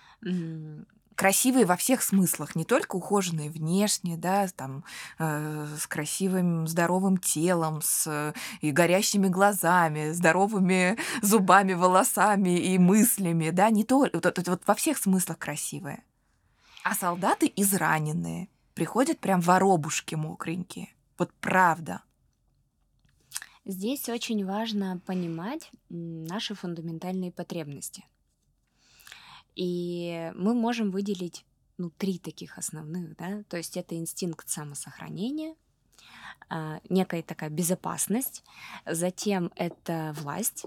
Красивые 1.14 1.66
во 1.66 1.76
всех 1.76 2.02
смыслах, 2.02 2.54
не 2.54 2.64
только 2.64 2.96
ухоженные 2.96 3.50
внешне, 3.50 4.16
да, 4.16 4.46
там, 4.48 4.84
э, 5.18 5.66
с 5.78 5.86
красивым, 5.86 6.66
здоровым 6.66 7.18
телом, 7.18 7.80
с 7.82 8.06
э, 8.06 8.32
и 8.60 8.70
горящими 8.70 9.28
глазами, 9.28 10.12
здоровыми 10.12 10.98
зубами, 11.22 11.74
волосами 11.74 12.58
и 12.58 12.78
мыслями, 12.78 13.50
да, 13.50 13.70
не 13.70 13.84
только, 13.84 14.16
вот, 14.16 14.24
вот, 14.24 14.48
вот 14.48 14.62
во 14.66 14.74
всех 14.74 14.98
смыслах 14.98 15.38
красивые. 15.38 16.02
А 16.82 16.94
солдаты 16.94 17.50
израненные 17.56 18.48
приходят 18.74 19.18
прям 19.18 19.40
воробушки 19.40 20.14
мокренькие. 20.14 20.88
Вот 21.16 21.32
правда. 21.40 22.02
Здесь 23.64 24.08
очень 24.10 24.44
важно 24.44 25.00
понимать 25.06 25.70
наши 25.88 26.54
фундаментальные 26.54 27.32
потребности. 27.32 28.04
И 29.54 30.32
мы 30.34 30.54
можем 30.54 30.90
выделить 30.90 31.44
ну, 31.78 31.90
три 31.90 32.18
таких 32.18 32.58
основных, 32.58 33.16
да, 33.16 33.42
то 33.48 33.56
есть 33.56 33.76
это 33.76 33.96
инстинкт 33.96 34.48
самосохранения, 34.48 35.54
а, 36.48 36.80
некая 36.88 37.22
такая 37.22 37.50
безопасность, 37.50 38.44
затем 38.86 39.50
это 39.56 40.14
власть 40.18 40.66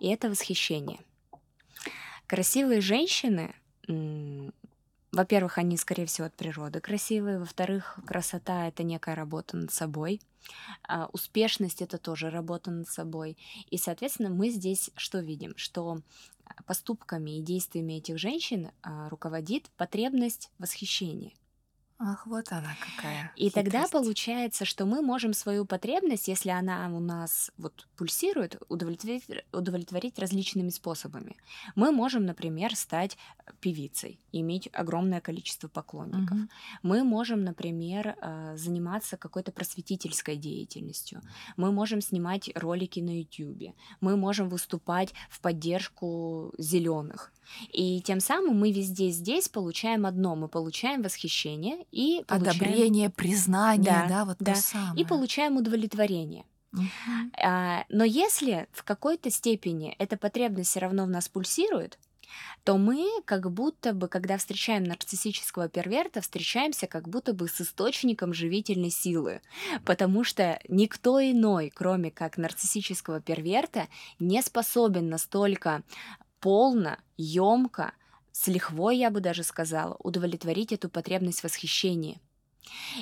и 0.00 0.08
это 0.08 0.28
восхищение. 0.30 1.00
Красивые 2.26 2.80
женщины, 2.80 3.54
во-первых, 5.12 5.58
они, 5.58 5.76
скорее 5.76 6.06
всего, 6.06 6.26
от 6.26 6.34
природы 6.34 6.80
красивые, 6.80 7.38
во-вторых, 7.38 7.98
красота— 8.06 8.66
это 8.68 8.82
некая 8.82 9.14
работа 9.14 9.56
над 9.56 9.72
собой, 9.72 10.20
а, 10.86 11.08
успешность— 11.12 11.82
это 11.82 11.98
тоже 11.98 12.30
работа 12.30 12.70
над 12.70 12.88
собой. 12.88 13.36
И, 13.70 13.78
соответственно, 13.78 14.30
мы 14.30 14.50
здесь 14.50 14.90
что 14.96 15.20
видим? 15.20 15.54
Что 15.56 16.00
поступками 16.66 17.38
и 17.38 17.42
действиями 17.42 17.94
этих 17.94 18.18
женщин 18.18 18.70
а, 18.82 19.08
руководит 19.08 19.70
потребность 19.76 20.50
восхищения. 20.58 21.32
Ах, 22.00 22.26
вот 22.28 22.52
она 22.52 22.76
какая. 22.80 23.32
И 23.34 23.50
тогда 23.50 23.88
получается, 23.88 24.64
что 24.64 24.86
мы 24.86 25.02
можем 25.02 25.32
свою 25.32 25.64
потребность, 25.64 26.28
если 26.28 26.50
она 26.50 26.88
у 26.94 27.00
нас 27.00 27.50
вот 27.58 27.88
пульсирует, 27.96 28.62
удовлетворить, 28.68 29.24
удовлетворить 29.52 30.16
различными 30.16 30.68
способами. 30.70 31.36
Мы 31.74 31.90
можем, 31.90 32.24
например, 32.24 32.76
стать 32.76 33.18
певицей, 33.60 34.20
иметь 34.30 34.68
огромное 34.72 35.20
количество 35.20 35.66
поклонников. 35.66 36.36
Мгм. 36.36 36.50
Мы 36.84 37.02
можем, 37.02 37.42
например, 37.42 38.16
э, 38.20 38.56
заниматься 38.56 39.16
какой-то 39.16 39.50
просветительской 39.50 40.36
деятельностью. 40.36 41.20
Мы 41.56 41.72
можем 41.72 42.00
снимать 42.00 42.48
ролики 42.54 43.00
на 43.00 43.18
YouTube. 43.18 43.74
Мы 44.00 44.16
можем 44.16 44.48
выступать 44.48 45.14
в 45.30 45.40
поддержку 45.40 46.54
зеленых. 46.58 47.32
И 47.72 48.00
тем 48.02 48.20
самым 48.20 48.58
мы 48.58 48.72
везде 48.72 49.10
здесь 49.10 49.48
получаем 49.48 50.06
одно, 50.06 50.36
мы 50.36 50.48
получаем 50.48 51.02
восхищение 51.02 51.86
и 51.90 52.24
получаем... 52.26 52.50
Одобрение, 52.50 53.10
признание, 53.10 53.84
да, 53.84 54.06
да 54.08 54.24
вот 54.24 54.36
да, 54.38 54.54
то 54.54 54.60
самое. 54.60 55.02
И 55.02 55.06
получаем 55.06 55.56
удовлетворение. 55.56 56.44
Uh-huh. 56.74 57.84
Но 57.88 58.04
если 58.04 58.68
в 58.72 58.84
какой-то 58.84 59.30
степени 59.30 59.94
эта 59.98 60.16
потребность 60.16 60.70
все 60.70 60.80
равно 60.80 61.04
в 61.04 61.08
нас 61.08 61.28
пульсирует, 61.28 61.98
то 62.64 62.76
мы 62.76 63.08
как 63.24 63.50
будто 63.50 63.94
бы, 63.94 64.08
когда 64.08 64.36
встречаем 64.36 64.84
нарциссического 64.84 65.68
перверта, 65.70 66.20
встречаемся 66.20 66.86
как 66.86 67.08
будто 67.08 67.32
бы 67.32 67.48
с 67.48 67.60
источником 67.60 68.34
живительной 68.34 68.90
силы, 68.90 69.40
потому 69.86 70.24
что 70.24 70.60
никто 70.68 71.20
иной, 71.20 71.72
кроме 71.74 72.10
как 72.10 72.36
нарциссического 72.36 73.20
перверта, 73.20 73.88
не 74.18 74.42
способен 74.42 75.08
настолько 75.08 75.82
полно, 76.40 76.98
емко, 77.16 77.92
с 78.32 78.46
лихвой, 78.46 78.98
я 78.98 79.10
бы 79.10 79.20
даже 79.20 79.42
сказала, 79.42 79.96
удовлетворить 79.98 80.72
эту 80.72 80.88
потребность 80.88 81.42
восхищения. 81.42 82.20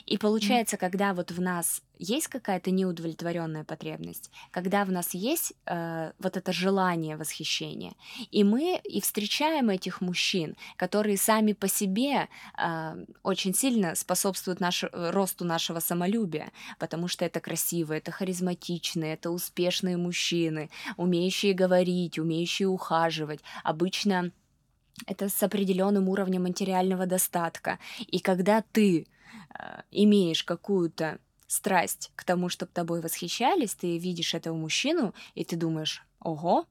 И 0.07 0.19
получается, 0.19 0.77
когда 0.77 1.15
вот 1.15 1.31
в 1.31 1.41
нас 1.41 1.83
есть 1.99 2.29
какая-то 2.29 2.71
неудовлетворенная 2.71 3.65
потребность, 3.65 4.31
когда 4.51 4.85
в 4.85 4.93
нас 4.93 5.15
есть 5.15 5.55
э, 5.67 6.13
вот 6.19 6.37
это 6.37 6.53
желание 6.53 7.17
восхищения, 7.17 7.95
и 8.31 8.45
мы 8.45 8.81
и 8.85 9.01
встречаем 9.01 9.71
этих 9.71 10.01
мужчин, 10.01 10.57
которые 10.77 11.17
сами 11.17 11.53
по 11.53 11.69
себе 11.69 12.29
э, 12.59 13.05
очень 13.23 13.55
сильно 13.55 13.95
способствуют 13.95 14.61
наш, 14.61 14.85
росту 14.93 15.45
нашего 15.45 15.81
самолюбия, 15.81 16.53
потому 16.79 17.09
что 17.09 17.25
это 17.25 17.41
красивые, 17.41 17.99
это 17.99 18.11
харизматичные, 18.11 19.15
это 19.15 19.31
успешные 19.31 19.97
мужчины, 19.97 20.71
умеющие 20.97 21.55
говорить, 21.55 22.19
умеющие 22.19 22.69
ухаживать. 22.69 23.41
Обычно 23.65 24.33
это 25.07 25.29
с 25.29 25.43
определенным 25.43 26.09
уровнем 26.09 26.45
материального 26.45 27.07
достатка. 27.07 27.79
И 28.07 28.19
когда 28.19 28.63
ты 28.63 29.03
э, 29.03 29.05
имеешь 29.91 30.45
какую-то 30.45 31.19
страсть 31.47 32.11
к 32.17 32.25
тому, 32.25 32.49
чтобы 32.49 32.73
тобой 32.73 33.01
восхищались, 33.01 33.75
ты 33.75 33.99
видишь 33.99 34.35
этого 34.35 34.57
мужчину, 34.57 35.15
и 35.35 35.45
ты 35.45 35.57
думаешь, 35.57 36.05
ого, 36.19 36.67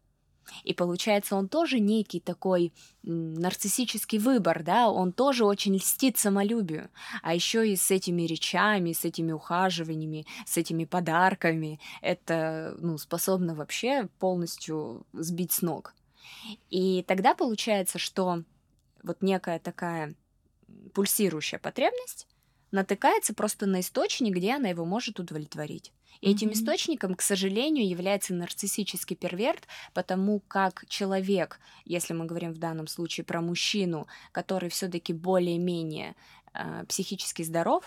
и 0.64 0.74
получается, 0.74 1.36
он 1.36 1.48
тоже 1.48 1.80
некий 1.80 2.20
такой 2.20 2.74
нарциссический 3.04 4.20
выбор, 4.20 4.64
да, 4.64 4.90
он 4.90 5.12
тоже 5.12 5.46
очень 5.46 5.76
льстит 5.76 6.18
самолюбию, 6.18 6.90
а 7.24 7.34
еще 7.34 7.68
и 7.68 7.76
с 7.76 7.92
этими 7.92 8.24
речами, 8.24 8.94
с 8.94 9.06
этими 9.06 9.32
ухаживаниями, 9.32 10.26
с 10.46 10.58
этими 10.58 10.86
подарками, 10.86 11.80
это, 12.02 12.76
ну, 12.80 12.98
способно 12.98 13.56
вообще 13.56 14.08
полностью 14.20 15.06
сбить 15.14 15.52
с 15.52 15.62
ног. 15.62 15.94
И 16.70 17.04
тогда 17.08 17.34
получается, 17.34 17.98
что 17.98 18.44
вот 19.04 19.22
некая 19.22 19.60
такая 19.60 20.16
пульсирующая 20.94 21.60
потребность 21.60 22.28
натыкается 22.76 23.34
просто 23.34 23.66
на 23.66 23.80
источник, 23.80 24.36
где 24.36 24.54
она 24.54 24.70
его 24.70 24.86
может 24.86 25.20
удовлетворить. 25.20 25.92
И 26.22 26.32
этим 26.32 26.50
mm-hmm. 26.50 26.54
источником, 26.54 27.16
к 27.16 27.22
сожалению, 27.22 27.88
является 27.88 28.34
нарциссический 28.34 29.16
перверт, 29.16 29.68
потому 29.94 30.40
как 30.48 30.86
человек, 30.88 31.60
если 31.84 32.14
мы 32.14 32.26
говорим 32.26 32.54
в 32.54 32.58
данном 32.58 32.88
случае 32.88 33.26
про 33.26 33.42
мужчину, 33.42 34.08
который 34.32 34.70
все-таки 34.70 35.14
более-менее 35.14 36.16
э, 36.54 36.86
психически 36.88 37.44
здоров, 37.44 37.84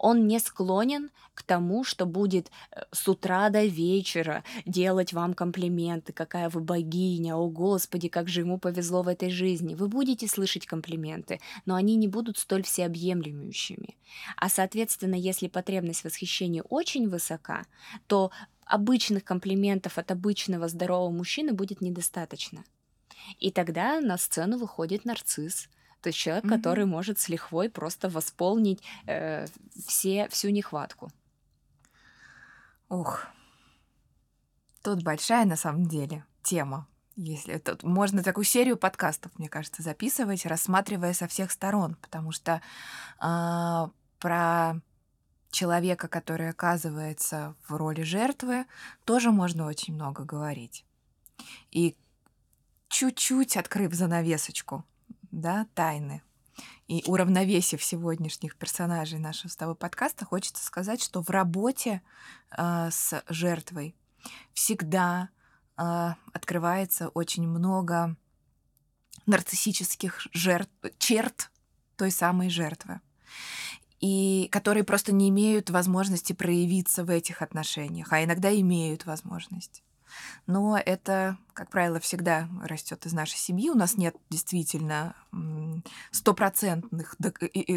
он 0.00 0.26
не 0.26 0.38
склонен 0.38 1.10
к 1.34 1.42
тому, 1.42 1.84
что 1.84 2.06
будет 2.06 2.50
э, 2.72 2.80
с 2.90 3.06
утра 3.06 3.50
до 3.50 3.66
вечера 3.66 4.42
делать 4.64 5.12
вам 5.12 5.34
комплименты, 5.34 6.14
какая 6.14 6.48
вы 6.48 6.60
богиня, 6.60 7.36
о 7.36 7.48
господи, 7.48 8.08
как 8.08 8.26
же 8.28 8.40
ему 8.40 8.58
повезло 8.58 9.02
в 9.02 9.08
этой 9.08 9.30
жизни. 9.30 9.74
Вы 9.74 9.88
будете 9.88 10.26
слышать 10.26 10.66
комплименты, 10.66 11.38
но 11.66 11.74
они 11.74 11.96
не 11.96 12.08
будут 12.08 12.38
столь 12.38 12.62
всеобъемлющими. 12.62 13.96
А 14.36 14.48
соответственно, 14.48 15.16
если 15.16 15.48
потребность 15.48 16.02
восхищения 16.02 16.62
очень 16.62 17.08
высока, 17.08 17.66
то 18.06 18.30
обычных 18.64 19.22
комплиментов 19.24 19.98
от 19.98 20.10
обычного 20.10 20.68
здорового 20.68 21.10
мужчины 21.10 21.52
будет 21.52 21.82
недостаточно. 21.82 22.64
И 23.38 23.50
тогда 23.50 24.00
на 24.00 24.16
сцену 24.16 24.56
выходит 24.56 25.04
нарцисс, 25.04 25.68
то 26.02 26.08
есть 26.08 26.18
человек, 26.18 26.44
mm-hmm. 26.44 26.56
который 26.56 26.84
может 26.86 27.18
с 27.18 27.28
лихвой 27.28 27.68
просто 27.68 28.08
восполнить 28.08 28.82
э, 29.06 29.46
все, 29.86 30.28
всю 30.28 30.48
нехватку. 30.50 31.10
Ух, 32.88 33.26
тут 34.82 35.02
большая 35.02 35.44
на 35.44 35.56
самом 35.56 35.86
деле 35.86 36.24
тема. 36.42 36.86
Если 37.16 37.58
тут 37.58 37.82
можно 37.82 38.22
такую 38.22 38.44
серию 38.44 38.76
подкастов, 38.76 39.38
мне 39.38 39.48
кажется, 39.48 39.82
записывать, 39.82 40.46
рассматривая 40.46 41.12
со 41.12 41.28
всех 41.28 41.50
сторон, 41.50 41.96
потому 41.96 42.32
что 42.32 42.62
э, 43.20 43.88
про 44.18 44.80
человека, 45.50 46.08
который 46.08 46.48
оказывается 46.48 47.54
в 47.68 47.74
роли 47.76 48.02
жертвы, 48.02 48.64
тоже 49.04 49.32
можно 49.32 49.66
очень 49.66 49.94
много 49.94 50.24
говорить. 50.24 50.84
И 51.70 51.96
чуть-чуть 52.88 53.56
открыв 53.56 53.92
занавесочку 53.92 54.84
да, 55.30 55.66
тайны. 55.74 56.22
И 56.88 57.02
уравновесив 57.06 57.82
сегодняшних 57.82 58.56
персонажей 58.56 59.18
нашего 59.18 59.50
с 59.50 59.56
тобой 59.56 59.74
подкаста, 59.74 60.24
хочется 60.24 60.64
сказать, 60.64 61.02
что 61.02 61.22
в 61.22 61.30
работе 61.30 62.02
э, 62.56 62.90
с 62.90 63.22
жертвой 63.28 63.94
всегда 64.52 65.30
э, 65.78 66.14
открывается 66.32 67.08
очень 67.08 67.48
много 67.48 68.16
нарциссических 69.26 70.26
жертв, 70.32 70.72
черт 70.98 71.50
той 71.96 72.10
самой 72.10 72.50
жертвы 72.50 73.00
и 74.00 74.48
которые 74.50 74.82
просто 74.82 75.12
не 75.12 75.28
имеют 75.28 75.70
возможности 75.70 76.32
проявиться 76.32 77.04
в 77.04 77.10
этих 77.10 77.42
отношениях, 77.42 78.12
а 78.12 78.24
иногда 78.24 78.52
имеют 78.58 79.04
возможность 79.04 79.82
но 80.46 80.78
это, 80.78 81.36
как 81.52 81.70
правило, 81.70 82.00
всегда 82.00 82.48
растет 82.62 83.06
из 83.06 83.12
нашей 83.12 83.36
семьи. 83.36 83.70
У 83.70 83.74
нас 83.74 83.96
нет 83.96 84.16
действительно 84.30 85.14
стопроцентных, 86.10 87.16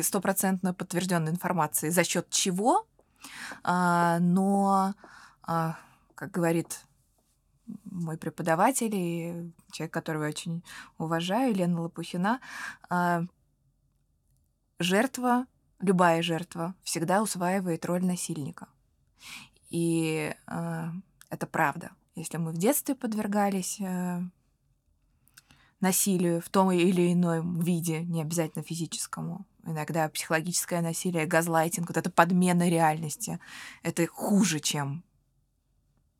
стопроцентно 0.02 0.74
подтвержденной 0.74 1.32
информации, 1.32 1.90
за 1.90 2.04
счет 2.04 2.30
чего, 2.30 2.88
а, 3.64 4.20
но, 4.20 4.94
а, 5.44 5.78
как 6.16 6.32
говорит 6.32 6.82
мой 7.86 8.18
преподаватель 8.18 8.94
и 8.94 9.54
человек, 9.72 9.94
которого 9.94 10.24
я 10.24 10.30
очень 10.30 10.64
уважаю, 10.98 11.52
Елена 11.52 11.82
Лопухина, 11.82 12.40
а, 12.90 13.24
жертва, 14.80 15.46
любая 15.80 16.22
жертва, 16.22 16.76
всегда 16.84 17.22
усваивает 17.22 17.86
роль 17.86 18.04
насильника. 18.04 18.68
И 19.70 20.36
э, 20.48 20.92
это 21.30 21.48
правда. 21.48 21.92
Если 22.16 22.38
мы 22.38 22.52
в 22.52 22.58
детстве 22.58 22.96
подвергались 22.96 23.80
э, 23.80 24.22
насилию 25.80 26.42
в 26.42 26.50
том 26.50 26.72
или 26.72 27.12
ином 27.12 27.60
виде, 27.62 28.04
не 28.04 28.22
обязательно 28.22 28.64
физическому, 28.64 29.46
иногда 29.66 30.08
психологическое 30.10 30.82
насилие, 30.82 31.26
газлайтинг, 31.26 31.88
вот 31.88 31.98
это 31.98 32.12
подмена 32.12 32.70
реальности, 32.70 33.40
это 33.82 34.06
хуже, 34.08 34.60
чем 34.60 35.04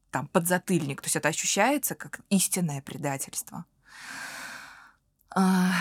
там 0.10 0.28
подзатыльник. 0.28 1.02
То 1.02 1.06
есть 1.06 1.16
это 1.16 1.30
ощущается 1.30 1.96
как 1.96 2.22
истинное 2.30 2.82
предательство. 2.82 3.66
А, 5.36 5.72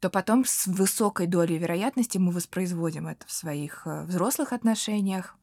то 0.00 0.10
потом 0.10 0.44
с 0.44 0.66
высокой 0.66 1.26
долей 1.26 1.58
вероятности 1.58 2.18
мы 2.18 2.32
воспроизводим 2.32 3.08
это 3.08 3.26
в 3.26 3.32
своих 3.32 3.86
э, 3.86 4.04
взрослых 4.04 4.52
отношениях. 4.52 5.36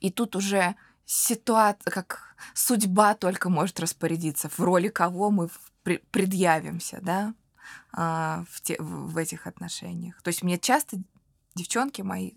И 0.00 0.10
тут 0.10 0.36
уже 0.36 0.76
ситуация, 1.08 1.90
как 1.90 2.36
судьба 2.52 3.14
только 3.14 3.48
может 3.48 3.80
распорядиться, 3.80 4.50
в 4.50 4.60
роли 4.60 4.88
кого 4.88 5.30
мы 5.30 5.48
предъявимся, 5.82 7.00
да, 7.00 7.34
а, 7.92 8.44
в, 8.50 8.60
те, 8.60 8.76
в 8.78 9.16
этих 9.16 9.46
отношениях. 9.46 10.20
То 10.20 10.28
есть 10.28 10.42
мне 10.42 10.58
часто 10.58 10.98
девчонки 11.54 12.02
мои, 12.02 12.32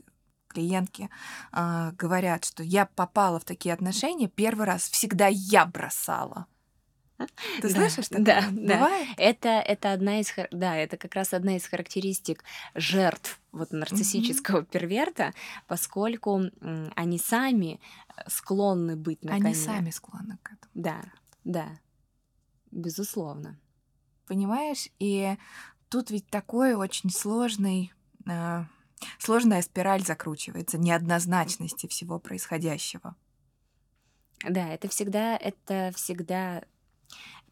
клиентки, 0.47 1.09
а, 1.51 1.91
говорят, 1.91 2.45
что 2.45 2.63
я 2.63 2.85
попала 2.85 3.41
в 3.41 3.43
такие 3.43 3.73
отношения 3.73 4.29
первый 4.29 4.65
раз, 4.65 4.89
всегда 4.89 5.27
я 5.27 5.65
бросала. 5.65 6.45
Ты 7.61 7.69
слышишь 7.69 8.07
такое? 8.07 8.25
Да, 8.25 8.41
Бывает? 8.51 9.07
да. 9.17 9.23
Это, 9.23 9.49
это 9.49 9.93
одна 9.93 10.19
из, 10.19 10.33
да, 10.51 10.75
это 10.75 10.97
как 10.97 11.15
раз 11.15 11.33
одна 11.33 11.55
из 11.55 11.65
характеристик 11.65 12.43
жертв 12.75 13.39
вот 13.51 13.71
нарциссического 13.71 14.59
угу. 14.59 14.67
перверта, 14.67 15.33
поскольку 15.67 16.41
они 16.95 17.17
сами 17.17 17.79
э, 18.15 18.21
склонны 18.27 18.95
быть 18.95 19.23
на 19.23 19.33
Они 19.33 19.43
коне. 19.43 19.55
сами 19.55 19.89
склонны 19.89 20.37
к 20.41 20.53
этому. 20.53 20.71
Да, 20.73 21.01
да, 21.43 21.67
безусловно. 22.71 23.59
Понимаешь? 24.27 24.87
И 24.99 25.35
тут 25.89 26.11
ведь 26.11 26.27
такой 26.27 26.73
очень 26.73 27.09
сложный, 27.09 27.91
э, 28.25 28.63
сложная 29.19 29.61
спираль 29.61 30.03
закручивается 30.03 30.77
неоднозначности 30.77 31.87
всего 31.87 32.19
происходящего. 32.19 33.15
Да, 34.47 34.67
это 34.69 34.87
всегда, 34.87 35.37
это 35.37 35.91
всегда 35.95 36.63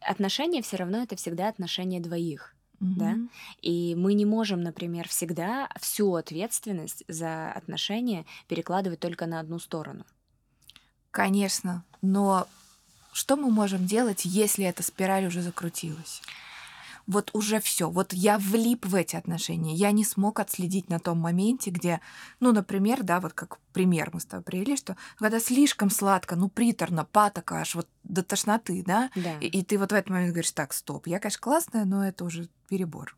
отношения 0.00 0.62
все 0.62 0.76
равно 0.76 1.02
это 1.02 1.16
всегда 1.16 1.48
отношения 1.48 2.00
двоих. 2.00 2.54
Mm-hmm. 2.80 2.94
Да? 2.96 3.16
И 3.60 3.94
мы 3.94 4.14
не 4.14 4.24
можем, 4.24 4.62
например, 4.62 5.06
всегда 5.08 5.68
всю 5.78 6.14
ответственность 6.14 7.04
за 7.08 7.52
отношения 7.52 8.24
перекладывать 8.48 9.00
только 9.00 9.26
на 9.26 9.40
одну 9.40 9.58
сторону. 9.58 10.04
Конечно, 11.10 11.84
но 12.00 12.46
что 13.12 13.36
мы 13.36 13.50
можем 13.50 13.86
делать, 13.86 14.24
если 14.24 14.64
эта 14.64 14.82
спираль 14.82 15.26
уже 15.26 15.42
закрутилась? 15.42 16.22
Вот 17.10 17.30
уже 17.34 17.60
все, 17.60 17.90
вот 17.90 18.12
я 18.12 18.38
влип 18.38 18.86
в 18.86 18.94
эти 18.94 19.16
отношения, 19.16 19.74
я 19.74 19.90
не 19.90 20.04
смог 20.04 20.38
отследить 20.38 20.88
на 20.88 21.00
том 21.00 21.18
моменте, 21.18 21.70
где, 21.70 22.00
ну, 22.38 22.52
например, 22.52 23.02
да, 23.02 23.20
вот 23.20 23.32
как 23.32 23.58
пример 23.72 24.10
мы 24.12 24.20
с 24.20 24.24
тобой 24.24 24.44
привели, 24.44 24.76
что 24.76 24.96
когда 25.18 25.40
слишком 25.40 25.90
сладко, 25.90 26.36
ну, 26.36 26.48
приторно, 26.48 27.04
патока 27.04 27.60
аж 27.60 27.74
вот 27.74 27.88
до 28.04 28.22
тошноты, 28.22 28.84
да, 28.86 29.10
да. 29.16 29.38
И, 29.38 29.46
и 29.46 29.64
ты 29.64 29.78
вот 29.78 29.90
в 29.90 29.94
этот 29.94 30.10
момент 30.10 30.30
говоришь, 30.30 30.52
так, 30.52 30.72
стоп, 30.72 31.06
я, 31.06 31.18
конечно, 31.18 31.40
классная, 31.40 31.84
но 31.84 32.06
это 32.06 32.24
уже 32.24 32.48
перебор. 32.68 33.16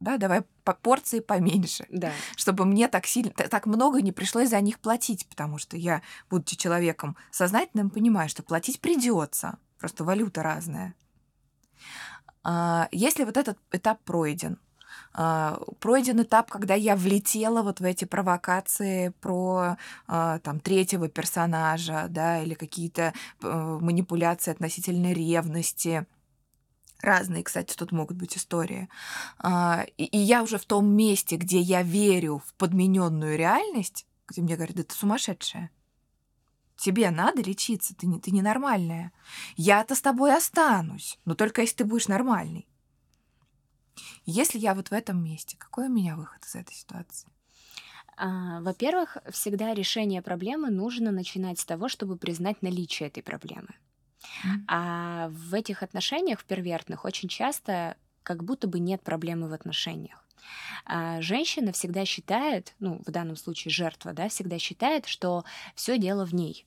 Да, 0.00 0.18
давай 0.18 0.42
по 0.64 0.74
порции 0.74 1.20
поменьше, 1.20 1.86
да. 1.88 2.12
чтобы 2.36 2.66
мне 2.66 2.88
так 2.88 3.06
сильно, 3.06 3.30
так 3.30 3.64
много 3.64 4.02
не 4.02 4.12
пришлось 4.12 4.50
за 4.50 4.60
них 4.60 4.78
платить, 4.80 5.26
потому 5.28 5.56
что 5.56 5.78
я, 5.78 6.02
будучи 6.28 6.56
человеком 6.56 7.16
сознательным, 7.30 7.88
понимаю, 7.88 8.28
что 8.28 8.42
платить 8.42 8.80
придется, 8.80 9.56
просто 9.78 10.04
валюта 10.04 10.42
разная. 10.42 10.94
А, 12.44 12.88
если 12.92 13.24
вот 13.24 13.36
этот 13.36 13.58
этап 13.72 14.00
пройден, 14.04 14.58
а, 15.14 15.58
пройден 15.80 16.22
этап, 16.22 16.50
когда 16.50 16.74
я 16.74 16.94
влетела 16.94 17.62
вот 17.62 17.80
в 17.80 17.84
эти 17.84 18.04
провокации 18.04 19.08
про 19.20 19.76
а, 20.06 20.38
там 20.40 20.60
третьего 20.60 21.08
персонажа, 21.08 22.06
да, 22.10 22.42
или 22.42 22.54
какие-то 22.54 23.12
э, 23.42 23.78
манипуляции 23.80 24.50
относительно 24.50 25.12
ревности. 25.12 26.06
Разные, 27.00 27.42
кстати, 27.42 27.74
тут 27.76 27.92
могут 27.92 28.16
быть 28.16 28.36
истории. 28.36 28.88
И 29.98 30.18
я 30.18 30.42
уже 30.42 30.56
в 30.56 30.64
том 30.64 30.86
месте, 30.86 31.36
где 31.36 31.60
я 31.60 31.82
верю 31.82 32.42
в 32.46 32.54
подмененную 32.54 33.36
реальность, 33.36 34.06
где 34.26 34.40
мне 34.40 34.56
говорят, 34.56 34.76
да 34.76 34.84
ты 34.84 34.94
сумасшедшая. 34.94 35.70
Тебе 36.84 37.10
надо 37.10 37.40
лечиться, 37.40 37.96
ты, 37.96 38.06
не, 38.06 38.20
ты 38.20 38.30
ненормальная. 38.30 39.10
Я-то 39.56 39.94
с 39.94 40.02
тобой 40.02 40.36
останусь, 40.36 41.18
но 41.24 41.34
только 41.34 41.62
если 41.62 41.76
ты 41.76 41.84
будешь 41.86 42.08
нормальный. 42.08 42.68
Если 44.26 44.58
я 44.58 44.74
вот 44.74 44.88
в 44.88 44.92
этом 44.92 45.24
месте, 45.24 45.56
какой 45.56 45.86
у 45.86 45.90
меня 45.90 46.14
выход 46.14 46.44
из 46.44 46.54
этой 46.54 46.74
ситуации? 46.74 47.30
А, 48.18 48.60
во-первых, 48.60 49.16
всегда 49.30 49.72
решение 49.72 50.20
проблемы 50.20 50.68
нужно 50.68 51.10
начинать 51.10 51.58
с 51.58 51.64
того, 51.64 51.88
чтобы 51.88 52.18
признать 52.18 52.60
наличие 52.60 53.08
этой 53.08 53.22
проблемы. 53.22 53.70
Mm-hmm. 54.20 54.64
А 54.68 55.28
в 55.30 55.54
этих 55.54 55.82
отношениях, 55.82 56.40
в 56.40 56.44
первертных, 56.44 57.06
очень 57.06 57.30
часто 57.30 57.96
как 58.22 58.44
будто 58.44 58.68
бы 58.68 58.78
нет 58.78 59.02
проблемы 59.02 59.48
в 59.48 59.54
отношениях. 59.54 60.22
А 60.84 61.22
женщина 61.22 61.72
всегда 61.72 62.04
считает, 62.04 62.74
ну, 62.78 63.00
в 63.06 63.10
данном 63.10 63.36
случае 63.36 63.72
жертва, 63.72 64.12
да, 64.12 64.28
всегда 64.28 64.58
считает, 64.58 65.06
что 65.06 65.46
все 65.74 65.96
дело 65.96 66.26
в 66.26 66.34
ней. 66.34 66.66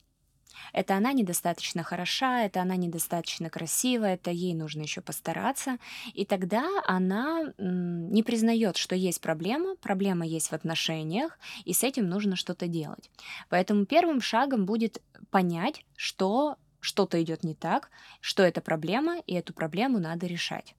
Это 0.74 0.96
она 0.96 1.13
недостаточно 1.13 1.84
хороша, 1.84 2.43
это 2.43 2.62
она 2.62 2.76
недостаточно 2.76 3.50
красива, 3.50 4.06
это 4.06 4.32
ей 4.32 4.54
нужно 4.54 4.82
еще 4.82 5.02
постараться. 5.02 5.78
И 6.13 6.26
тогда 6.26 6.67
она 6.86 7.54
не 7.58 8.24
признает, 8.24 8.78
что 8.78 8.96
есть 8.96 9.22
проблема, 9.22 9.76
проблема 9.76 10.26
есть 10.26 10.50
в 10.50 10.54
отношениях, 10.54 11.39
и 11.65 11.74
с 11.74 11.84
этим 11.84 12.10
нужно 12.10 12.36
что-то 12.36 12.67
делать. 12.67 13.10
Поэтому 13.50 13.86
первым 13.86 14.22
шагом 14.22 14.65
будет 14.65 15.02
понять, 15.30 15.86
что 15.96 16.58
что-то 16.80 17.22
идет 17.22 17.43
не 17.43 17.56
так, 17.56 17.89
что 18.22 18.43
это 18.43 18.62
проблема, 18.62 19.20
и 19.26 19.34
эту 19.34 19.54
проблему 19.54 20.00
надо 20.00 20.28
решать. 20.28 20.76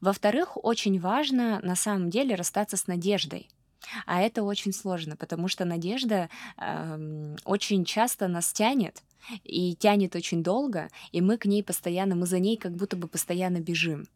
Во-вторых, 0.00 0.56
очень 0.62 1.00
важно 1.00 1.60
на 1.60 1.74
самом 1.74 2.10
деле 2.10 2.34
расстаться 2.34 2.76
с 2.76 2.86
надеждой. 2.86 3.48
А 4.06 4.20
это 4.20 4.42
очень 4.42 4.72
сложно, 4.72 5.16
потому 5.16 5.48
что 5.48 5.64
надежда 5.64 6.28
э, 6.56 7.36
очень 7.44 7.84
часто 7.84 8.28
нас 8.28 8.52
тянет, 8.52 9.02
и 9.44 9.74
тянет 9.74 10.16
очень 10.16 10.42
долго, 10.42 10.88
и 11.12 11.20
мы 11.20 11.38
к 11.38 11.46
ней 11.46 11.62
постоянно, 11.62 12.14
мы 12.14 12.26
за 12.26 12.38
ней 12.38 12.56
как 12.56 12.72
будто 12.74 12.96
бы 12.96 13.08
постоянно 13.08 13.60
бежим. 13.60 14.06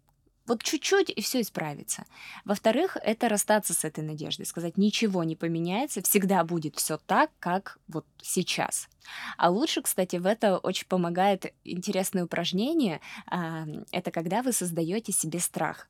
Вот 0.46 0.62
чуть-чуть, 0.64 1.08
и 1.08 1.20
все 1.22 1.40
исправится. 1.40 2.04
Во-вторых, 2.44 2.96
это 3.00 3.28
расстаться 3.28 3.74
с 3.74 3.84
этой 3.84 4.02
надеждой, 4.02 4.44
сказать, 4.44 4.76
ничего 4.76 5.22
не 5.22 5.36
поменяется, 5.36 6.02
всегда 6.02 6.42
будет 6.42 6.76
все 6.76 6.98
так, 6.98 7.30
как 7.38 7.78
вот 7.86 8.04
сейчас. 8.20 8.88
А 9.36 9.50
лучше, 9.50 9.82
кстати, 9.82 10.16
в 10.16 10.26
это 10.26 10.58
очень 10.58 10.88
помогает 10.88 11.54
интересное 11.62 12.24
упражнение. 12.24 13.00
А, 13.26 13.66
это 13.92 14.10
когда 14.10 14.42
вы 14.42 14.52
создаете 14.52 15.12
себе 15.12 15.38
страх. 15.38 15.88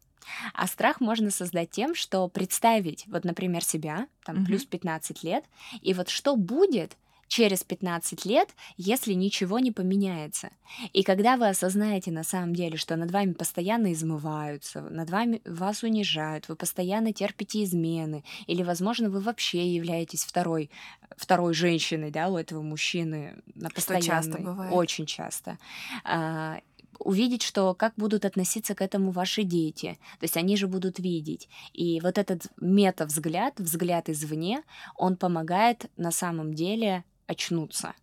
А 0.54 0.66
страх 0.66 1.00
можно 1.00 1.30
создать 1.30 1.70
тем, 1.70 1.94
что 1.94 2.28
представить, 2.28 3.04
вот, 3.06 3.24
например, 3.24 3.64
себя, 3.64 4.06
там, 4.24 4.38
mm-hmm. 4.38 4.46
плюс 4.46 4.64
15 4.64 5.22
лет, 5.22 5.44
и 5.80 5.94
вот 5.94 6.08
что 6.08 6.36
будет, 6.36 6.96
через 7.32 7.64
15 7.64 8.26
лет, 8.26 8.50
если 8.76 9.14
ничего 9.14 9.58
не 9.58 9.72
поменяется. 9.72 10.50
И 10.92 11.02
когда 11.02 11.38
вы 11.38 11.48
осознаете 11.48 12.10
на 12.10 12.24
самом 12.24 12.54
деле, 12.54 12.76
что 12.76 12.94
над 12.94 13.10
вами 13.10 13.32
постоянно 13.32 13.94
измываются, 13.94 14.82
над 14.82 15.08
вами 15.08 15.40
вас 15.46 15.82
унижают, 15.82 16.48
вы 16.50 16.56
постоянно 16.56 17.14
терпите 17.14 17.64
измены, 17.64 18.22
или, 18.46 18.62
возможно, 18.62 19.08
вы 19.08 19.20
вообще 19.20 19.66
являетесь 19.66 20.26
второй, 20.26 20.70
второй 21.16 21.54
женщиной, 21.54 22.10
да, 22.10 22.28
у 22.28 22.36
этого 22.36 22.60
мужчины 22.60 23.36
на 23.54 23.70
постоянной, 23.70 24.02
что 24.02 24.12
часто 24.12 24.38
бывает. 24.38 24.72
очень 24.74 25.06
часто 25.06 25.58
а, 26.04 26.60
увидеть, 26.98 27.42
что 27.42 27.74
как 27.74 27.94
будут 27.96 28.24
относиться 28.24 28.74
к 28.74 28.82
этому 28.82 29.10
ваши 29.10 29.42
дети. 29.42 29.98
То 30.18 30.24
есть 30.24 30.36
они 30.36 30.56
же 30.56 30.66
будут 30.66 30.98
видеть. 30.98 31.48
И 31.72 32.00
вот 32.00 32.18
этот 32.18 32.46
мета-взгляд, 32.60 33.58
взгляд 33.58 34.08
извне, 34.08 34.62
он 34.96 35.16
помогает 35.16 35.90
на 35.96 36.10
самом 36.10 36.54
деле 36.54 37.04
очнуться. 37.26 37.94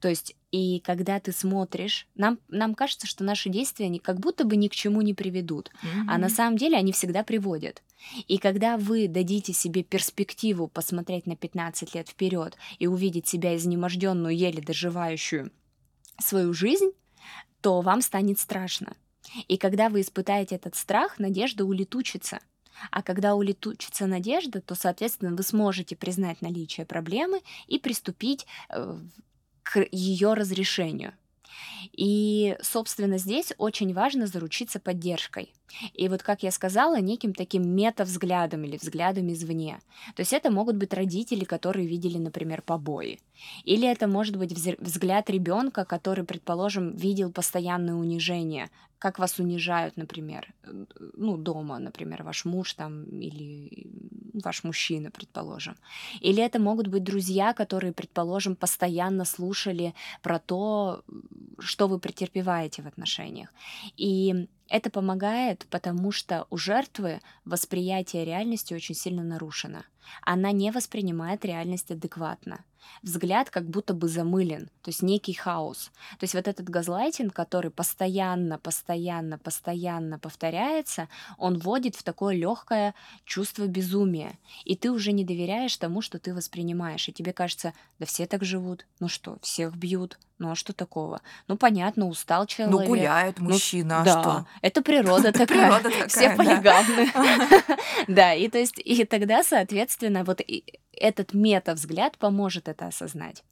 То 0.00 0.08
есть, 0.08 0.36
и 0.50 0.80
когда 0.80 1.18
ты 1.20 1.32
смотришь, 1.32 2.06
нам, 2.14 2.38
нам 2.48 2.74
кажется, 2.74 3.06
что 3.06 3.24
наши 3.24 3.48
действия 3.50 3.86
они 3.86 3.98
как 3.98 4.20
будто 4.20 4.44
бы 4.44 4.56
ни 4.56 4.68
к 4.68 4.74
чему 4.74 5.02
не 5.02 5.14
приведут, 5.14 5.70
mm-hmm. 5.82 6.04
а 6.08 6.18
на 6.18 6.28
самом 6.28 6.56
деле 6.56 6.76
они 6.76 6.92
всегда 6.92 7.24
приводят. 7.24 7.82
И 8.28 8.38
когда 8.38 8.76
вы 8.76 9.08
дадите 9.08 9.52
себе 9.52 9.82
перспективу 9.82 10.68
посмотреть 10.68 11.26
на 11.26 11.36
15 11.36 11.94
лет 11.94 12.08
вперед 12.08 12.56
и 12.78 12.86
увидеть 12.86 13.26
себя 13.26 13.56
изнеможденную, 13.56 14.36
еле 14.36 14.62
доживающую 14.62 15.50
свою 16.18 16.52
жизнь, 16.52 16.92
то 17.60 17.80
вам 17.80 18.00
станет 18.02 18.38
страшно. 18.38 18.94
И 19.48 19.56
когда 19.56 19.88
вы 19.88 20.02
испытаете 20.02 20.56
этот 20.56 20.76
страх, 20.76 21.18
надежда 21.18 21.64
улетучится. 21.64 22.40
А 22.90 23.02
когда 23.02 23.34
улетучится 23.34 24.06
надежда, 24.06 24.60
то, 24.60 24.74
соответственно, 24.74 25.34
вы 25.34 25.42
сможете 25.42 25.96
признать 25.96 26.42
наличие 26.42 26.86
проблемы 26.86 27.40
и 27.66 27.78
приступить 27.78 28.46
э, 28.68 28.98
к 29.62 29.86
ее 29.90 30.34
разрешению. 30.34 31.14
И, 31.92 32.56
собственно, 32.60 33.18
здесь 33.18 33.52
очень 33.58 33.94
важно 33.94 34.26
заручиться 34.26 34.80
поддержкой. 34.80 35.52
И 35.94 36.08
вот, 36.08 36.22
как 36.22 36.42
я 36.42 36.50
сказала, 36.50 37.00
неким 37.00 37.34
таким 37.34 37.68
метавзглядом 37.68 38.64
или 38.64 38.76
взглядом 38.76 39.32
извне. 39.32 39.80
То 40.14 40.20
есть 40.20 40.32
это 40.32 40.50
могут 40.50 40.76
быть 40.76 40.92
родители, 40.94 41.44
которые 41.44 41.86
видели, 41.86 42.18
например, 42.18 42.62
побои. 42.62 43.18
Или 43.64 43.88
это 43.88 44.06
может 44.06 44.36
быть 44.36 44.52
взгляд 44.52 45.30
ребенка, 45.30 45.84
который, 45.84 46.24
предположим, 46.24 46.94
видел 46.96 47.32
постоянное 47.32 47.94
унижение, 47.94 48.70
как 48.98 49.18
вас 49.18 49.38
унижают, 49.38 49.96
например, 49.96 50.54
ну, 51.16 51.36
дома, 51.36 51.78
например, 51.78 52.22
ваш 52.22 52.46
муж 52.46 52.74
там 52.74 53.04
или 53.04 53.86
ваш 54.44 54.64
мужчина, 54.64 55.10
предположим. 55.10 55.76
Или 56.20 56.42
это 56.42 56.58
могут 56.58 56.86
быть 56.86 57.04
друзья, 57.04 57.52
которые, 57.52 57.92
предположим, 57.92 58.56
постоянно 58.56 59.24
слушали 59.24 59.94
про 60.22 60.38
то, 60.38 61.02
что 61.58 61.88
вы 61.88 61.98
претерпеваете 61.98 62.82
в 62.82 62.86
отношениях. 62.86 63.52
И 63.98 64.48
это 64.68 64.90
помогает, 64.90 65.66
потому 65.70 66.10
что 66.10 66.46
у 66.50 66.56
жертвы 66.56 67.20
восприятие 67.44 68.24
реальности 68.24 68.74
очень 68.74 68.94
сильно 68.94 69.22
нарушено. 69.22 69.84
Она 70.22 70.52
не 70.52 70.70
воспринимает 70.70 71.44
реальность 71.44 71.90
адекватно. 71.90 72.64
Взгляд 73.02 73.50
как 73.50 73.68
будто 73.68 73.94
бы 73.94 74.08
замылен, 74.08 74.66
то 74.82 74.88
есть 74.88 75.02
некий 75.02 75.34
хаос. 75.34 75.90
То 76.18 76.24
есть 76.24 76.34
вот 76.34 76.48
этот 76.48 76.68
газлайтинг, 76.68 77.32
который 77.32 77.70
постоянно, 77.70 78.58
постоянно, 78.58 79.38
постоянно 79.38 80.18
повторяется, 80.18 81.08
он 81.38 81.58
вводит 81.58 81.96
в 81.96 82.02
такое 82.02 82.34
легкое 82.34 82.94
чувство 83.24 83.66
безумия. 83.66 84.38
И 84.64 84.76
ты 84.76 84.90
уже 84.90 85.12
не 85.12 85.24
доверяешь 85.24 85.76
тому, 85.76 86.02
что 86.02 86.18
ты 86.18 86.34
воспринимаешь. 86.34 87.08
И 87.08 87.12
тебе 87.12 87.32
кажется, 87.32 87.72
да 87.98 88.06
все 88.06 88.26
так 88.26 88.44
живут. 88.44 88.86
Ну 89.00 89.08
что, 89.08 89.38
всех 89.42 89.74
бьют, 89.74 90.18
ну 90.38 90.50
а 90.50 90.54
что 90.54 90.72
такого? 90.72 91.20
Ну 91.48 91.56
понятно, 91.56 92.06
устал 92.06 92.42
ну, 92.42 92.46
человек. 92.46 92.80
Ну 92.80 92.86
гуляет 92.86 93.38
мужчина, 93.38 94.00
ну, 94.00 94.04
да, 94.04 94.20
что? 94.20 94.46
Это 94.62 94.82
природа 94.82 95.32
такая. 95.32 96.08
Все 96.08 96.34
полигамны. 96.36 97.10
Да, 98.08 98.34
и 98.34 98.48
то 98.48 98.58
есть, 98.58 98.78
и 98.84 99.04
тогда, 99.04 99.42
соответственно, 99.42 100.24
вот 100.24 100.40
этот 100.94 101.34
мета-взгляд 101.34 102.18
поможет 102.18 102.68
это 102.68 102.86
осознать. 102.86 103.42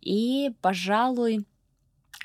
И, 0.00 0.52
пожалуй, 0.60 1.44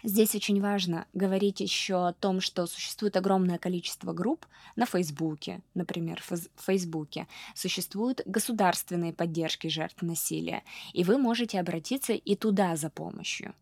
Здесь 0.03 0.35
очень 0.35 0.61
важно 0.61 1.07
говорить 1.13 1.59
еще 1.59 2.07
о 2.07 2.13
том, 2.13 2.39
что 2.39 2.67
существует 2.67 3.17
огромное 3.17 3.57
количество 3.57 4.13
групп 4.13 4.45
на 4.75 4.85
Фейсбуке, 4.85 5.61
например, 5.73 6.21
в 6.29 6.37
Фейсбуке. 6.65 7.27
Существуют 7.55 8.21
государственные 8.25 9.13
поддержки 9.13 9.67
жертв 9.67 10.03
насилия, 10.03 10.63
и 10.93 11.03
вы 11.03 11.17
можете 11.17 11.59
обратиться 11.59 12.13
и 12.13 12.35
туда 12.35 12.75
за 12.75 12.91
помощью. 12.91 13.55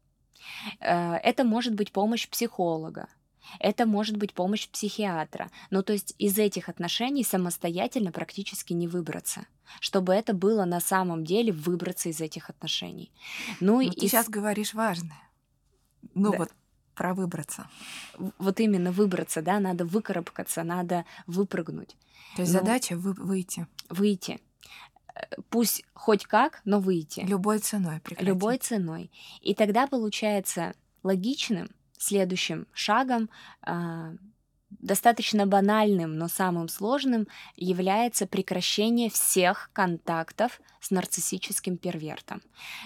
Э, 0.81 1.15
это 1.15 1.45
может 1.45 1.73
быть 1.73 1.93
помощь 1.93 2.27
психолога, 2.27 3.07
это 3.59 3.85
может 3.85 4.17
быть 4.17 4.33
помощь 4.33 4.67
психиатра. 4.67 5.49
Ну, 5.69 5.83
то 5.83 5.93
есть 5.93 6.15
из 6.17 6.37
этих 6.37 6.69
отношений 6.69 7.23
самостоятельно 7.23 8.11
практически 8.11 8.73
не 8.73 8.87
выбраться. 8.87 9.45
Чтобы 9.79 10.13
это 10.13 10.33
было 10.33 10.65
на 10.65 10.79
самом 10.79 11.23
деле 11.23 11.51
выбраться 11.51 12.09
из 12.09 12.21
этих 12.21 12.49
отношений. 12.49 13.11
Ну, 13.59 13.81
и 13.81 13.89
ты 13.89 14.07
сейчас 14.07 14.29
говоришь 14.29 14.73
важное. 14.73 15.21
Ну 16.13 16.31
да. 16.31 16.37
вот 16.37 16.51
про 16.95 17.13
выбраться. 17.13 17.67
Вот 18.37 18.59
именно 18.59 18.91
выбраться, 18.91 19.41
да, 19.41 19.59
надо 19.59 19.85
выкарабкаться, 19.85 20.63
надо 20.63 21.05
выпрыгнуть. 21.27 21.95
То 22.35 22.41
есть 22.41 22.53
ну, 22.53 22.59
задача 22.59 22.95
вы, 22.95 23.13
выйти. 23.13 23.67
Выйти 23.89 24.39
э, 25.13 25.21
пусть 25.49 25.83
хоть 25.93 26.25
как, 26.25 26.61
но 26.63 26.79
выйти. 26.79 27.21
Любой 27.21 27.59
ценой 27.59 27.99
прекратить. 27.99 28.27
Любой 28.27 28.57
ценой. 28.57 29.11
И 29.41 29.53
тогда 29.53 29.87
получается 29.87 30.73
логичным, 31.03 31.69
следующим 32.05 32.67
шагом 32.73 33.29
а, 33.61 34.13
достаточно 34.79 35.45
банальным, 35.45 36.17
но 36.17 36.27
самым 36.27 36.67
сложным 36.69 37.27
является 37.55 38.27
прекращение 38.27 39.09
всех 39.09 39.69
контактов 39.73 40.61
с 40.79 40.91
нарциссическим 40.91 41.77
первертом. 41.77 42.41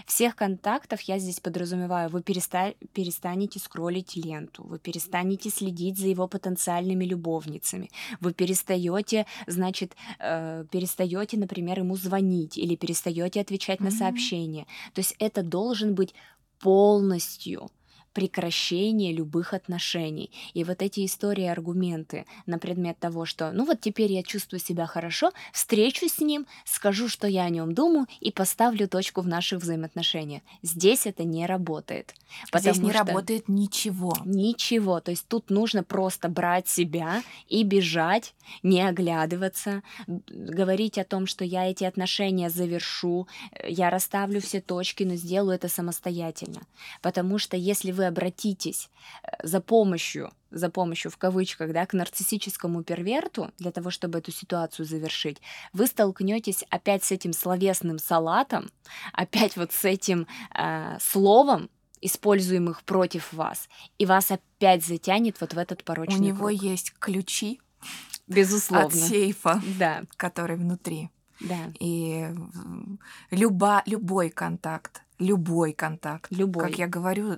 Всех 0.05 0.35
контактов 0.35 1.01
я 1.01 1.19
здесь 1.19 1.39
подразумеваю, 1.39 2.09
вы 2.09 2.21
переста- 2.21 2.75
перестанете 2.93 3.59
скроллить 3.59 4.15
ленту, 4.15 4.63
вы 4.63 4.79
перестанете 4.79 5.49
следить 5.49 5.97
за 5.97 6.07
его 6.07 6.27
потенциальными 6.27 7.03
любовницами, 7.05 7.89
вы 8.21 8.33
перестаете, 8.33 9.25
значит, 9.47 9.95
э, 10.19 10.65
перестаете, 10.71 11.37
например, 11.37 11.79
ему 11.79 11.95
звонить 11.95 12.57
или 12.57 12.75
перестаете 12.75 13.41
отвечать 13.41 13.79
mm-hmm. 13.79 13.83
на 13.83 13.91
сообщения. 13.91 14.65
То 14.93 14.99
есть 14.99 15.15
это 15.19 15.43
должен 15.43 15.95
быть 15.95 16.13
полностью 16.59 17.69
прекращение 18.19 19.13
любых 19.13 19.53
отношений. 19.53 20.29
И 20.53 20.65
вот 20.65 20.81
эти 20.81 21.05
истории, 21.05 21.45
аргументы 21.45 22.25
на 22.45 22.59
предмет 22.59 22.99
того, 22.99 23.25
что 23.25 23.53
ну 23.53 23.63
вот 23.63 23.79
теперь 23.79 24.11
я 24.11 24.23
чувствую 24.23 24.59
себя 24.59 24.87
хорошо, 24.87 25.31
встречусь 25.53 26.15
с 26.15 26.19
ним, 26.19 26.45
скажу, 26.65 27.07
что 27.07 27.27
я 27.27 27.43
о 27.43 27.49
нем 27.49 27.73
думаю 27.73 28.07
и 28.19 28.31
поставлю 28.31 28.89
точку 28.89 29.21
в 29.21 29.27
наших 29.27 29.61
взаимоотношениях. 29.61 30.41
Здесь 30.63 31.05
это 31.05 31.23
не 31.23 31.45
работает. 31.45 32.13
Здесь 32.53 32.77
не 32.79 32.89
что... 32.89 32.99
работает 32.99 33.47
ничего. 33.47 34.13
Ничего. 34.25 34.99
То 34.99 35.11
есть 35.11 35.25
тут 35.29 35.49
нужно 35.49 35.83
просто 35.83 36.27
брать 36.27 36.67
себя 36.67 37.23
и 37.47 37.63
бежать, 37.63 38.33
не 38.63 38.81
оглядываться, 38.81 39.81
говорить 40.27 40.97
о 40.97 41.05
том, 41.05 41.25
что 41.25 41.45
я 41.45 41.71
эти 41.71 41.85
отношения 41.85 42.49
завершу, 42.49 43.27
я 43.65 43.89
расставлю 43.89 44.41
все 44.41 44.59
точки, 44.59 45.03
но 45.03 45.15
сделаю 45.15 45.55
это 45.55 45.69
самостоятельно. 45.69 46.61
Потому 47.01 47.37
что 47.37 47.55
если 47.55 47.91
вы 47.91 48.08
обратитесь 48.09 48.89
э, 49.23 49.47
за 49.47 49.61
помощью, 49.61 50.31
за 50.51 50.69
помощью 50.69 51.11
в 51.11 51.17
кавычках, 51.17 51.71
да, 51.71 51.85
к 51.85 51.93
нарциссическому 51.93 52.83
перверту 52.83 53.51
для 53.57 53.71
того, 53.71 53.89
чтобы 53.89 54.19
эту 54.19 54.31
ситуацию 54.31 54.85
завершить, 54.85 55.41
вы 55.73 55.87
столкнетесь 55.87 56.63
опять 56.69 57.03
с 57.03 57.11
этим 57.11 57.33
словесным 57.33 57.99
салатом, 57.99 58.69
опять 59.13 59.55
вот 59.55 59.71
с 59.71 59.85
этим 59.85 60.27
э, 60.55 60.97
словом, 60.99 61.69
используемых 62.01 62.83
против 62.83 63.33
вас, 63.33 63.67
и 63.97 64.05
вас 64.05 64.31
опять 64.31 64.85
затянет 64.85 65.41
вот 65.41 65.53
в 65.53 65.57
этот 65.57 65.83
порочный 65.83 66.17
У 66.17 66.23
него 66.23 66.47
круг. 66.47 66.61
есть 66.61 66.93
ключи, 66.99 67.59
безусловно, 68.27 68.87
от 68.87 68.93
сейфа, 68.93 69.61
да. 69.77 70.03
который 70.17 70.55
внутри. 70.55 71.09
Да. 71.39 71.71
И 71.79 72.29
люба, 73.31 73.83
любой 73.85 74.29
контакт 74.29 75.03
любой 75.19 75.73
контакт. 75.73 76.31
Любой. 76.31 76.63
Как 76.69 76.79
я 76.79 76.87
говорю, 76.87 77.37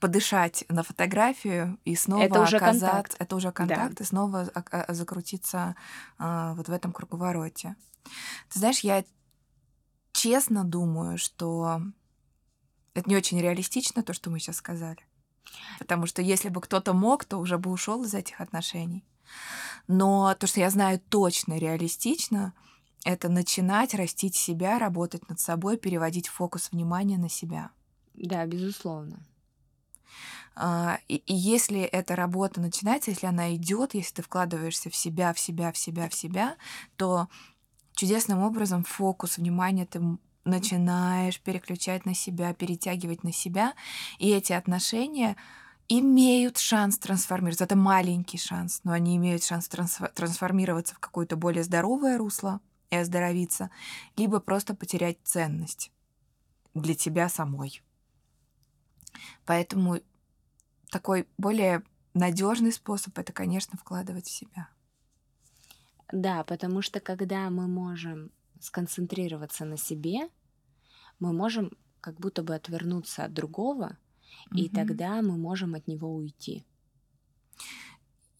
подышать 0.00 0.64
на 0.68 0.82
фотографию 0.82 1.78
и 1.84 1.94
снова 1.94 2.22
это 2.22 2.42
уже 2.42 2.56
оказаться... 2.56 2.86
Контакт. 2.86 3.16
Это 3.20 3.36
уже 3.36 3.52
контакт, 3.52 3.94
да. 3.94 4.04
и 4.04 4.06
снова 4.06 4.50
а, 4.52 4.92
закрутиться 4.92 5.76
а, 6.18 6.54
вот 6.54 6.68
в 6.68 6.72
этом 6.72 6.92
круговороте. 6.92 7.76
Ты 8.52 8.58
знаешь, 8.58 8.80
я 8.80 9.04
честно 10.12 10.64
думаю, 10.64 11.16
что 11.16 11.80
это 12.94 13.08
не 13.08 13.16
очень 13.16 13.40
реалистично, 13.40 14.02
то, 14.02 14.12
что 14.12 14.30
мы 14.30 14.40
сейчас 14.40 14.56
сказали. 14.56 15.00
Потому 15.78 16.06
что 16.06 16.22
если 16.22 16.48
бы 16.48 16.60
кто-то 16.60 16.92
мог, 16.92 17.24
то 17.24 17.38
уже 17.38 17.56
бы 17.58 17.70
ушел 17.70 18.02
из 18.04 18.14
этих 18.14 18.40
отношений. 18.40 19.04
Но 19.86 20.34
то, 20.34 20.46
что 20.46 20.60
я 20.60 20.70
знаю 20.70 21.00
точно 21.08 21.58
реалистично, 21.58 22.52
это 23.04 23.28
начинать 23.28 23.94
растить 23.94 24.34
себя, 24.34 24.78
работать 24.78 25.28
над 25.28 25.38
собой, 25.38 25.76
переводить 25.76 26.28
фокус 26.28 26.72
внимания 26.72 27.18
на 27.18 27.28
себя. 27.28 27.70
Да, 28.14 28.46
безусловно. 28.46 29.18
А, 30.56 30.98
и, 31.08 31.16
и 31.16 31.34
если 31.34 31.80
эта 31.80 32.16
работа 32.16 32.60
начинается, 32.60 33.10
если 33.10 33.26
она 33.26 33.54
идет, 33.54 33.94
если 33.94 34.14
ты 34.14 34.22
вкладываешься 34.22 34.88
в 34.88 34.96
себя, 34.96 35.32
в 35.32 35.38
себя, 35.38 35.72
в 35.72 35.78
себя, 35.78 36.08
в 36.08 36.14
себя, 36.14 36.56
то 36.96 37.28
чудесным 37.94 38.40
образом 38.40 38.84
фокус 38.84 39.36
внимания 39.36 39.86
ты 39.86 40.00
начинаешь 40.44 41.40
переключать 41.40 42.06
на 42.06 42.14
себя, 42.14 42.54
перетягивать 42.54 43.24
на 43.24 43.32
себя, 43.32 43.74
и 44.18 44.30
эти 44.30 44.52
отношения 44.52 45.36
имеют 45.88 46.58
шанс 46.58 46.98
трансформироваться. 46.98 47.64
Это 47.64 47.76
маленький 47.76 48.38
шанс, 48.38 48.80
но 48.84 48.92
они 48.92 49.16
имеют 49.16 49.44
шанс 49.44 49.68
трансформироваться 49.68 50.94
в 50.94 50.98
какое-то 50.98 51.36
более 51.36 51.64
здоровое 51.64 52.16
русло, 52.16 52.60
и 52.94 53.00
оздоровиться, 53.00 53.70
либо 54.16 54.40
просто 54.40 54.74
потерять 54.74 55.18
ценность 55.24 55.92
для 56.74 56.94
тебя 56.94 57.28
самой. 57.28 57.82
Поэтому 59.46 60.00
такой 60.90 61.28
более 61.38 61.82
надежный 62.14 62.72
способ 62.72 63.18
это, 63.18 63.32
конечно, 63.32 63.78
вкладывать 63.78 64.26
в 64.26 64.30
себя. 64.30 64.68
Да, 66.12 66.44
потому 66.44 66.82
что 66.82 67.00
когда 67.00 67.50
мы 67.50 67.66
можем 67.66 68.30
сконцентрироваться 68.60 69.64
на 69.64 69.76
себе, 69.76 70.28
мы 71.18 71.32
можем 71.32 71.72
как 72.00 72.18
будто 72.20 72.42
бы 72.42 72.54
отвернуться 72.54 73.24
от 73.24 73.32
другого, 73.32 73.96
угу. 74.50 74.58
и 74.58 74.68
тогда 74.68 75.22
мы 75.22 75.36
можем 75.36 75.74
от 75.74 75.86
него 75.86 76.14
уйти. 76.14 76.64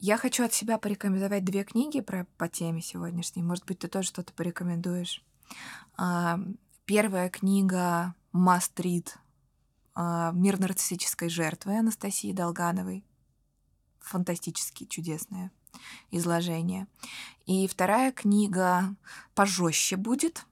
Я 0.06 0.18
хочу 0.18 0.44
от 0.44 0.52
себя 0.52 0.76
порекомендовать 0.76 1.46
две 1.46 1.64
книги 1.64 2.02
про, 2.02 2.26
по 2.36 2.46
теме 2.46 2.82
сегодняшней. 2.82 3.42
Может 3.42 3.64
быть, 3.64 3.78
ты 3.78 3.88
тоже 3.88 4.08
что-то 4.08 4.34
порекомендуешь. 4.34 5.24
А, 5.96 6.38
первая 6.84 7.30
книга 7.30 8.14
«Мастрит. 8.30 9.16
А, 9.94 10.30
Мир 10.32 10.60
нарциссической 10.60 11.30
жертвы» 11.30 11.78
Анастасии 11.78 12.34
Долгановой. 12.34 13.02
Фантастически 14.00 14.84
чудесное 14.84 15.50
изложение. 16.10 16.86
И 17.46 17.66
вторая 17.66 18.12
книга 18.12 18.94
пожестче 19.34 19.96
будет, 19.96 20.44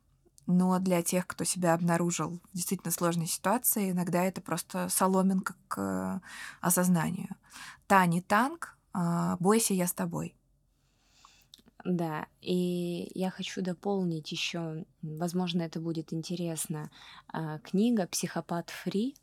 но 0.47 0.79
для 0.79 1.03
тех, 1.03 1.27
кто 1.27 1.45
себя 1.45 1.75
обнаружил 1.75 2.41
в 2.55 2.57
действительно 2.57 2.91
сложной 2.91 3.27
ситуации, 3.27 3.91
иногда 3.91 4.25
это 4.25 4.41
просто 4.41 4.89
соломинка 4.89 5.57
к 5.69 6.23
осознанию. 6.63 7.37
Тани 7.87 8.23
Танк 8.23 8.79
«Бойся, 9.41 9.75
я 9.75 9.87
с 9.87 9.93
тобой». 9.93 10.35
Да, 11.85 12.27
и 12.41 13.11
я 13.15 13.31
хочу 13.31 13.61
дополнить 13.61 14.31
еще, 14.31 14.85
возможно, 15.03 15.63
это 15.63 15.81
будет 15.81 16.13
интересно, 16.13 16.91
а, 17.29 17.59
книга 17.59 18.07
«Психопат 18.07 18.71
Фри». 18.71 19.17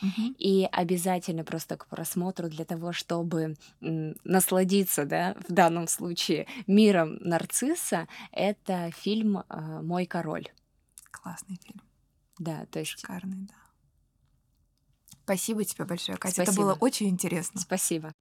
Мгм. 0.00 0.36
И 0.38 0.68
обязательно 0.70 1.42
просто 1.42 1.76
к 1.76 1.88
просмотру 1.88 2.48
для 2.48 2.64
того, 2.64 2.92
чтобы 2.92 3.56
насладиться, 3.80 5.04
да, 5.04 5.34
в 5.48 5.52
данном 5.52 5.88
случае 5.88 6.46
миром 6.68 7.16
нарцисса, 7.20 8.06
это 8.30 8.92
фильм 8.92 9.42
а, 9.48 9.82
«Мой 9.82 10.06
король». 10.06 10.48
Классный 11.10 11.58
фильм, 11.62 11.82
Да, 12.38 12.66
то 12.66 12.78
есть 12.78 12.92
шикарный, 12.92 13.48
да. 13.48 13.54
Спасибо 15.24 15.64
тебе 15.64 15.84
большое, 15.84 16.16
Катя. 16.18 16.42
Это 16.42 16.52
было 16.52 16.70
спасибо, 16.72 16.84
очень 16.84 17.08
интересно. 17.08 17.60
спасибо. 17.60 18.12